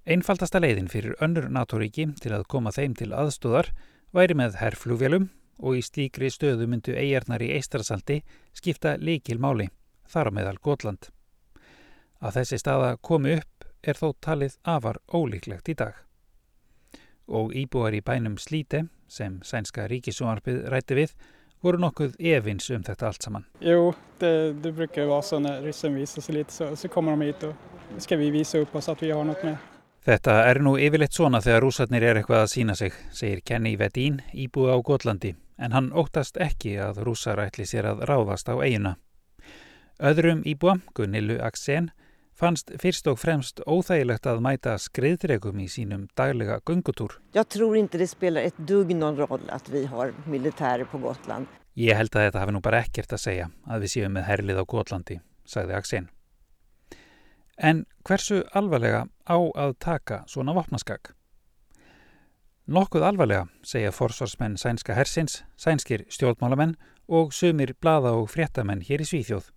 Einfaldasta 0.09 0.57
leiðin 0.57 0.89
fyrir 0.89 1.21
önnur 1.21 1.51
NATO-ríki 1.53 2.07
til 2.17 2.33
að 2.33 2.47
koma 2.49 2.73
þeim 2.73 2.97
til 2.97 3.11
aðstóðar 3.13 3.69
væri 4.09 4.39
með 4.41 4.57
herrflugvelum 4.63 5.29
og 5.61 5.77
í 5.77 5.85
stíkri 5.85 6.33
stöðu 6.33 6.65
myndu 6.65 6.97
eigarnar 6.97 7.45
í 7.45 7.53
Eistrasalti 7.61 8.23
skipta 8.57 8.97
líkil 8.97 9.37
máli, 9.37 9.69
þar 10.09 10.33
á 10.33 10.37
meðal 10.41 10.57
Gotland. 10.57 11.11
Að 12.25 12.41
þessi 12.41 12.63
staða 12.65 12.95
komi 12.97 13.37
upp 13.37 13.71
er 13.85 14.01
þó 14.01 14.15
talið 14.17 14.57
afar 14.65 14.97
ólíklegt 15.13 15.69
í 15.69 15.77
dag. 15.77 15.93
Og 17.29 17.53
íbúar 17.53 17.93
í 17.93 18.01
bænum 18.01 18.39
Slíte, 18.41 18.87
sem 19.07 19.39
sænska 19.45 19.85
ríkisúarpið 19.89 20.63
rætti 20.73 20.97
við, 20.97 21.13
voru 21.61 21.77
nokkuð 21.77 22.15
evins 22.19 22.69
um 22.73 22.83
þetta 22.83 23.07
allt 23.07 23.25
saman. 23.25 23.45
Jú, 23.61 23.93
det 24.19 24.71
brukar 24.75 25.21
så 25.21 25.39
när 25.39 25.61
ryssen 25.61 25.95
visar 25.95 26.21
sig 26.21 26.35
lite 26.35 26.53
så, 26.53 26.75
så 26.75 26.87
kommer 26.87 27.11
de 27.11 27.21
hit 27.21 27.43
och 27.43 27.55
ska 27.97 28.17
vi 28.17 28.29
visa 28.29 28.57
upp 28.57 28.75
oss 28.75 28.89
att 28.89 29.03
vi 29.03 29.11
har 29.11 29.23
något 29.23 29.43
med. 29.43 29.57
Þetta 30.05 30.33
er 30.47 30.61
nú 30.63 30.77
yfirleitt 30.79 31.13
svona 31.13 31.41
þegar 31.43 31.61
rúsarnir 31.61 32.03
er 32.07 32.17
eitthvað 32.17 32.45
að 32.45 32.51
sína 32.53 32.75
sig, 32.75 32.93
segir 33.11 33.41
Kenny 33.45 33.75
Vedín, 33.77 34.21
íbúi 34.33 34.71
á 34.71 34.79
Gotlandi, 34.81 35.35
en 35.59 35.75
hann 35.75 35.91
óttast 35.91 36.39
ekki 36.39 36.77
að 36.79 37.03
rúsar 37.03 37.41
ætli 37.43 37.67
sér 37.67 37.91
að 37.91 38.05
ráðast 38.07 38.47
á 38.47 38.55
eiguna. 38.57 38.95
Öðrum 39.99 40.45
íbúa, 40.47 40.79
Gunnilu 40.95 41.41
Aksen, 41.43 41.91
fannst 42.39 42.71
fyrst 42.79 43.07
og 43.11 43.19
fremst 43.19 43.59
óþægilegt 43.67 44.27
að 44.29 44.41
mæta 44.43 44.77
skriðdregum 44.79 45.59
í 45.59 45.67
sínum 45.71 46.07
daglega 46.17 46.59
gungutúr. 46.65 47.17
Trúi 47.35 47.81
ekki 47.81 47.99
að 47.99 48.03
það 48.03 48.11
spilar 48.13 48.47
eitt 48.47 48.61
dugg 48.69 48.93
nón 48.95 49.19
ról 49.19 49.41
að 49.51 49.71
við 49.73 49.89
har 49.91 50.13
militäri 50.25 50.87
på 50.87 51.01
Gotland. 51.03 51.49
Ég 51.79 51.95
held 51.95 52.15
að 52.15 52.29
þetta 52.29 52.43
hafi 52.43 52.55
nú 52.55 52.63
bara 52.63 52.81
ekkert 52.83 53.13
að 53.15 53.23
segja 53.23 53.51
að 53.67 53.83
við 53.83 53.93
séum 53.93 54.15
með 54.15 54.27
herlið 54.27 54.59
á 54.59 54.63
Gotlandi, 54.67 55.19
sagði 55.47 55.75
Aksen. 55.77 56.09
En 57.59 57.85
hversu 58.07 58.41
alvarlega 58.55 59.05
á 59.27 59.37
að 59.37 59.75
taka 59.83 60.23
svona 60.27 60.55
vopnaskak? 60.55 61.13
Nokkuð 62.69 63.03
alvarlega, 63.03 63.47
segja 63.65 63.91
forsvarsmenn 63.91 64.57
sænska 64.61 64.95
hersins, 64.95 65.41
sænskir 65.57 66.05
stjórnmálamenn 66.13 66.75
og 67.07 67.33
sumir 67.33 67.73
blada 67.81 68.13
og 68.15 68.29
fréttamenn 68.29 68.83
hér 68.85 69.01
í 69.01 69.07
Svíþjóð. 69.09 69.49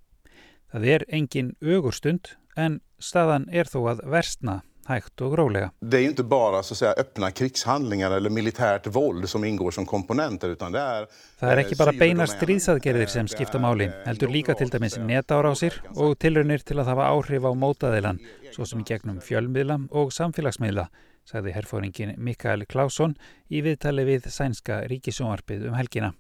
Það 0.73 0.87
er 0.89 1.05
engin 1.13 1.53
ögurstund 1.61 2.33
en 2.57 2.81
staðan 3.03 3.49
er 3.51 3.71
þó 3.71 3.81
að 3.95 4.05
versna 4.13 4.61
hægt 4.89 5.21
og 5.21 5.39
rólega. 5.39 5.71
Det 5.81 5.97
är 5.97 6.03
inte 6.03 6.23
bara 6.23 6.63
så 6.63 6.75
att 6.75 6.79
säga 6.79 6.93
öppna 6.93 7.31
krigshandlingar 7.31 8.11
eller 8.11 8.31
militärt 8.31 8.87
våld 8.87 9.29
som 9.29 9.45
ingår 9.45 9.71
som 9.71 9.87
komponenter 9.87 10.49
utan 10.49 10.73
det 10.73 10.81
är 10.81 11.07
Það 11.41 11.53
er 11.53 11.59
ekki 11.59 11.79
bara 11.79 11.93
beinar 11.93 12.27
stríðsaðgerðir 12.27 13.09
sem 13.09 13.29
skipta 13.29 13.59
máli, 13.59 13.91
heldur 14.07 14.31
líka 14.31 14.55
til 14.55 14.71
dæmis 14.71 14.99
netárásir 14.99 15.79
og 15.97 16.19
tilraunir 16.19 16.63
til 16.63 16.79
að 16.79 16.91
hafa 16.93 17.09
áhrif 17.11 17.47
á 17.47 17.53
mótaðilan, 17.55 18.21
svo 18.55 18.67
sem 18.67 18.81
í 18.81 18.85
gegnum 18.85 19.21
fjölmiðla 19.21 19.89
og 19.91 20.13
samfélagsmiðla, 20.13 20.89
sagði 21.25 21.55
herfóringin 21.55 22.17
Mikael 22.19 22.67
Klausson 22.67 23.17
í 23.51 23.63
viðtali 23.63 24.05
við 24.07 24.31
sænska 24.31 24.83
ríkisjónvarpið 24.91 25.69
um 25.71 25.79
helgina. 25.79 26.13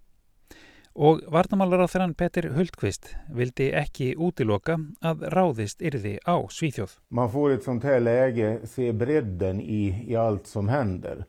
Og 0.94 1.22
varnamálaráþrann 1.33 2.12
Petter 2.14 2.50
Hultqvist 2.52 3.14
vildi 3.33 3.70
ekki 3.72 4.11
útiloka 4.20 4.76
að 5.00 5.24
ráðist 5.33 5.81
yrði 5.81 6.18
á 6.28 6.37
Svíþjóð. 6.52 6.98
Man 7.09 7.31
får 7.33 7.50
ett 7.50 7.64
sånt 7.64 7.85
här 7.85 8.00
läge 8.00 8.66
se 8.66 8.92
bredden 8.92 9.61
i, 9.61 10.05
i 10.09 10.16
allt 10.16 10.46
som 10.46 10.68
händer. 10.68 11.24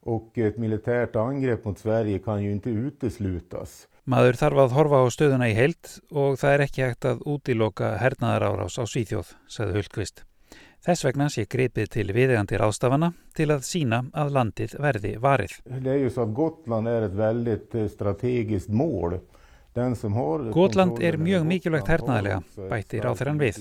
Och 0.00 0.38
ett 0.38 0.58
militärt 0.58 1.16
angrepp 1.16 1.64
mot 1.64 1.78
Sverige 1.78 2.18
kan 2.18 2.42
ju 2.42 2.52
inte 2.52 2.70
uteslutas. 2.70 3.88
Maður 4.04 4.36
þarf 4.38 4.58
að 4.62 4.74
horfa 4.76 5.00
á 5.02 5.06
stöðuna 5.10 5.48
í 5.50 5.56
heilt 5.56 5.96
og 6.12 6.36
það 6.38 6.52
er 6.52 6.62
ekki 6.68 6.84
hægt 6.84 7.08
að 7.08 7.24
útiloka 7.26 7.96
hernaðarárás 7.98 8.78
á 8.78 8.84
Svíþjóð, 8.86 9.32
sagði 9.50 9.80
Hultqvist. 9.80 10.22
Þess 10.86 11.02
vegna 11.02 11.26
sé 11.26 11.42
gripið 11.50 11.88
til 11.96 12.10
viðegandi 12.14 12.58
ráðstafana 12.62 13.08
til 13.34 13.48
að 13.50 13.64
sína 13.66 14.04
að 14.14 14.28
landið 14.36 14.76
verði 14.78 15.16
varið. 15.18 15.56
Gotland 16.34 16.88
är 16.88 17.02
ett 17.02 17.12
väldigt 17.12 17.74
eh, 17.74 17.88
strategiskt 17.88 18.68
mål. 18.68 19.18
Gotland 20.52 21.02
er 21.02 21.18
mjög 21.18 21.42
mikilvægt 21.44 21.88
hernaðilega, 21.90 22.38
bætti 22.70 23.00
ráþeran 23.02 23.40
við. 23.42 23.58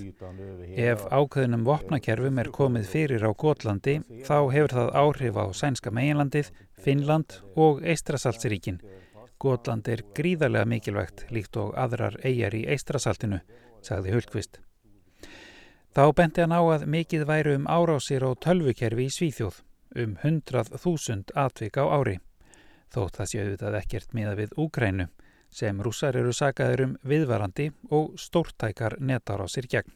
Ef 0.78 1.02
ákveðinum 1.12 1.66
vopnakerfum 1.66 2.38
er 2.40 2.52
komið 2.56 2.86
fyrir 2.88 3.26
á 3.26 3.32
Gotlandi 3.34 3.98
þá 4.24 4.38
hefur 4.54 4.76
það 4.78 4.94
áhrif 5.02 5.36
á 5.36 5.46
sænska 5.52 5.92
meginlandið, 5.92 6.54
Finnland 6.80 7.42
og 7.56 7.82
Eistrasaltsríkin. 7.84 8.80
Gotland 9.42 9.90
er 9.90 10.06
gríðarlega 10.16 10.70
mikilvægt 10.70 11.26
líkt 11.36 11.58
og 11.58 11.74
aðrar 11.74 12.16
eigjar 12.24 12.56
í 12.56 12.64
Eistrasaltinu, 12.70 13.42
sagði 13.84 14.16
Hulkvist. 14.16 14.62
Þá 15.96 16.12
benti 16.12 16.44
hann 16.44 16.52
á 16.52 16.60
að 16.60 16.82
mikið 16.92 17.22
væru 17.24 17.52
um 17.56 17.68
árásir 17.72 18.24
og 18.28 18.42
tölvukerfi 18.44 19.06
í 19.08 19.12
Svíþjóð, 19.16 19.62
um 20.04 20.18
100.000 20.20 21.32
atvik 21.40 21.78
á 21.80 21.88
ári. 21.88 22.18
Þótt 22.92 23.22
það 23.22 23.30
séu 23.32 23.46
þetta 23.54 23.80
ekkert 23.80 24.16
miða 24.18 24.34
við 24.36 24.58
Úgrænu 24.60 25.06
sem 25.56 25.80
rússar 25.80 26.18
eru 26.20 26.34
sagaður 26.36 26.84
um 26.84 26.98
viðvarandi 27.08 27.70
og 27.96 28.18
stórtækar 28.20 28.98
netárásir 29.00 29.70
gegn. 29.72 29.94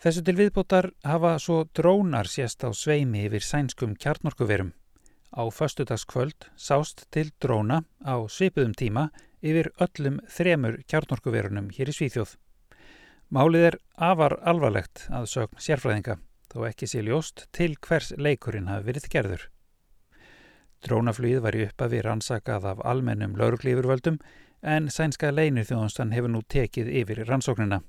Þessu 0.00 0.24
til 0.24 0.36
viðbótar 0.40 0.90
hafa 1.04 1.34
svo 1.44 1.58
drónar 1.76 2.28
sést 2.32 2.64
á 2.64 2.72
sveimi 2.72 3.26
yfir 3.28 3.44
sænskum 3.44 3.92
kjarnorkuverum. 4.00 4.72
Á 5.36 5.44
föstudagskvöld 5.52 6.48
sást 6.56 7.04
til 7.12 7.34
dróna 7.36 7.82
á 8.00 8.16
svipuðum 8.32 8.72
tíma 8.72 9.10
yfir 9.44 9.74
öllum 9.76 10.22
þremur 10.24 10.80
kjarnorkuverunum 10.88 11.68
hér 11.76 11.92
í 11.92 11.96
Svíþjóð. 12.00 12.36
Málið 13.26 13.64
er 13.72 13.76
afar 13.98 14.36
alvarlegt 14.46 15.08
að 15.10 15.24
sögn 15.26 15.58
sérfræðinga, 15.58 16.14
þó 16.46 16.60
ekki 16.68 16.86
sé 16.86 17.00
ljóst 17.02 17.48
til 17.50 17.72
hvers 17.82 18.12
leikurinn 18.14 18.68
hafi 18.70 18.86
verið 18.86 19.08
gerður. 19.10 19.46
Drónaflýð 20.86 21.40
var 21.42 21.56
í 21.58 21.64
uppafi 21.66 22.02
rannsakað 22.06 22.68
af 22.70 22.82
almennum 22.86 23.34
lauruglífurvöldum 23.34 24.20
en 24.62 24.86
sænska 24.94 25.32
leinir 25.34 25.66
þjóðanstan 25.66 26.14
hefur 26.14 26.30
nú 26.30 26.44
tekið 26.46 26.92
yfir 27.00 27.24
rannsóknina. 27.26 27.80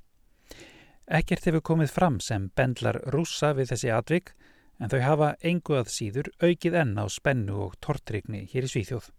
Ekkert 1.05 1.45
hefur 1.45 1.61
komið 1.69 1.93
fram 1.93 2.17
sem 2.19 2.49
bendlar 2.57 2.97
rússa 3.13 3.53
við 3.53 3.75
þessi 3.75 3.93
atvik 3.93 4.33
en 4.81 4.89
þau 4.89 4.99
hafa 5.05 5.29
engu 5.45 5.77
að 5.77 5.93
síður 5.93 6.31
aukið 6.41 6.79
enn 6.81 6.97
á 6.97 7.05
spennu 7.13 7.61
og 7.67 7.77
tortrygni 7.77 8.47
hér 8.49 8.65
í 8.65 8.73
Svíþjóð. 8.73 9.11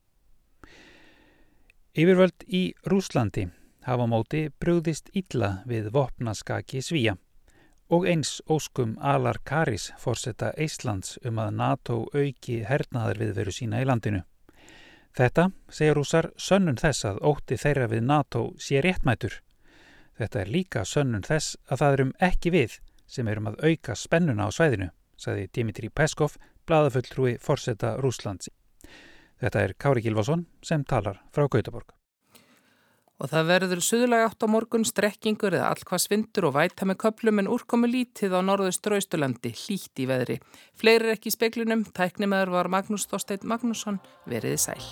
Yfirvöld 1.95 2.43
í 2.51 2.65
Rúslandi 2.91 3.47
hafa 3.89 4.07
móti 4.07 4.49
brúðist 4.61 5.09
illa 5.17 5.63
við 5.69 5.89
vopnaskaki 5.95 6.83
Svíja 6.85 7.17
og 7.89 8.05
eins 8.05 8.43
óskum 8.53 8.97
Alar 9.01 9.39
Karis 9.49 9.89
fórsetta 10.01 10.51
Íslands 10.61 11.17
um 11.25 11.41
að 11.41 11.55
NATO 11.57 11.97
auki 12.13 12.59
hernaðar 12.69 13.21
viðveru 13.23 13.55
sína 13.55 13.81
í 13.81 13.89
landinu. 13.89 14.21
Þetta, 15.17 15.49
segir 15.73 15.97
rúsar, 15.97 16.31
sönnun 16.37 16.77
þess 16.77 17.07
að 17.09 17.23
ótti 17.31 17.57
þeirra 17.57 17.89
við 17.89 18.05
NATO 18.05 18.45
sé 18.61 18.83
réttmætur. 18.85 19.41
Þetta 20.21 20.43
er 20.43 20.53
líka 20.53 20.85
sönnun 20.85 21.25
þess 21.25 21.57
að 21.71 21.81
það 21.83 21.97
erum 21.97 22.15
ekki 22.29 22.53
við 22.53 22.79
sem 23.09 23.29
erum 23.29 23.49
að 23.49 23.61
auka 23.65 23.97
spennuna 23.97 24.47
á 24.47 24.53
svæðinu, 24.53 24.91
saði 25.17 25.49
Dimitri 25.49 25.89
Peskov, 25.89 26.37
bladafulltrúi 26.69 27.39
forsetta 27.41 27.97
Rúslands. 28.03 28.53
Þetta 29.41 29.63
er 29.65 29.79
Kári 29.81 30.05
Gilvason 30.05 30.45
sem 30.63 30.85
talar 30.85 31.23
frá 31.33 31.49
Gautaborg. 31.49 31.98
Og 33.19 33.31
það 33.33 33.49
verður 33.51 33.81
suðulega 33.83 34.29
átt 34.29 34.45
á 34.47 34.49
morgun 34.51 34.87
strekkingur 34.87 35.57
eða 35.59 35.73
allkvað 35.73 36.05
svindur 36.05 36.49
og 36.51 36.55
væta 36.55 36.87
með 36.87 37.01
köplum 37.03 37.43
en 37.43 37.51
úrkomi 37.51 37.91
lítið 37.91 38.37
á 38.39 38.41
norðustrauðstulandi, 38.47 39.55
hlít 39.65 39.99
í 39.99 40.07
veðri. 40.07 40.39
Fleiri 40.79 41.17
ekki 41.17 41.33
í 41.33 41.35
speiklunum, 41.35 41.83
tæknimaður 41.99 42.55
var 42.55 42.71
Magnús 42.71 43.09
Þorstein 43.11 43.43
Magnússon, 43.43 43.99
veriði 44.31 44.63
sæl. 44.69 44.85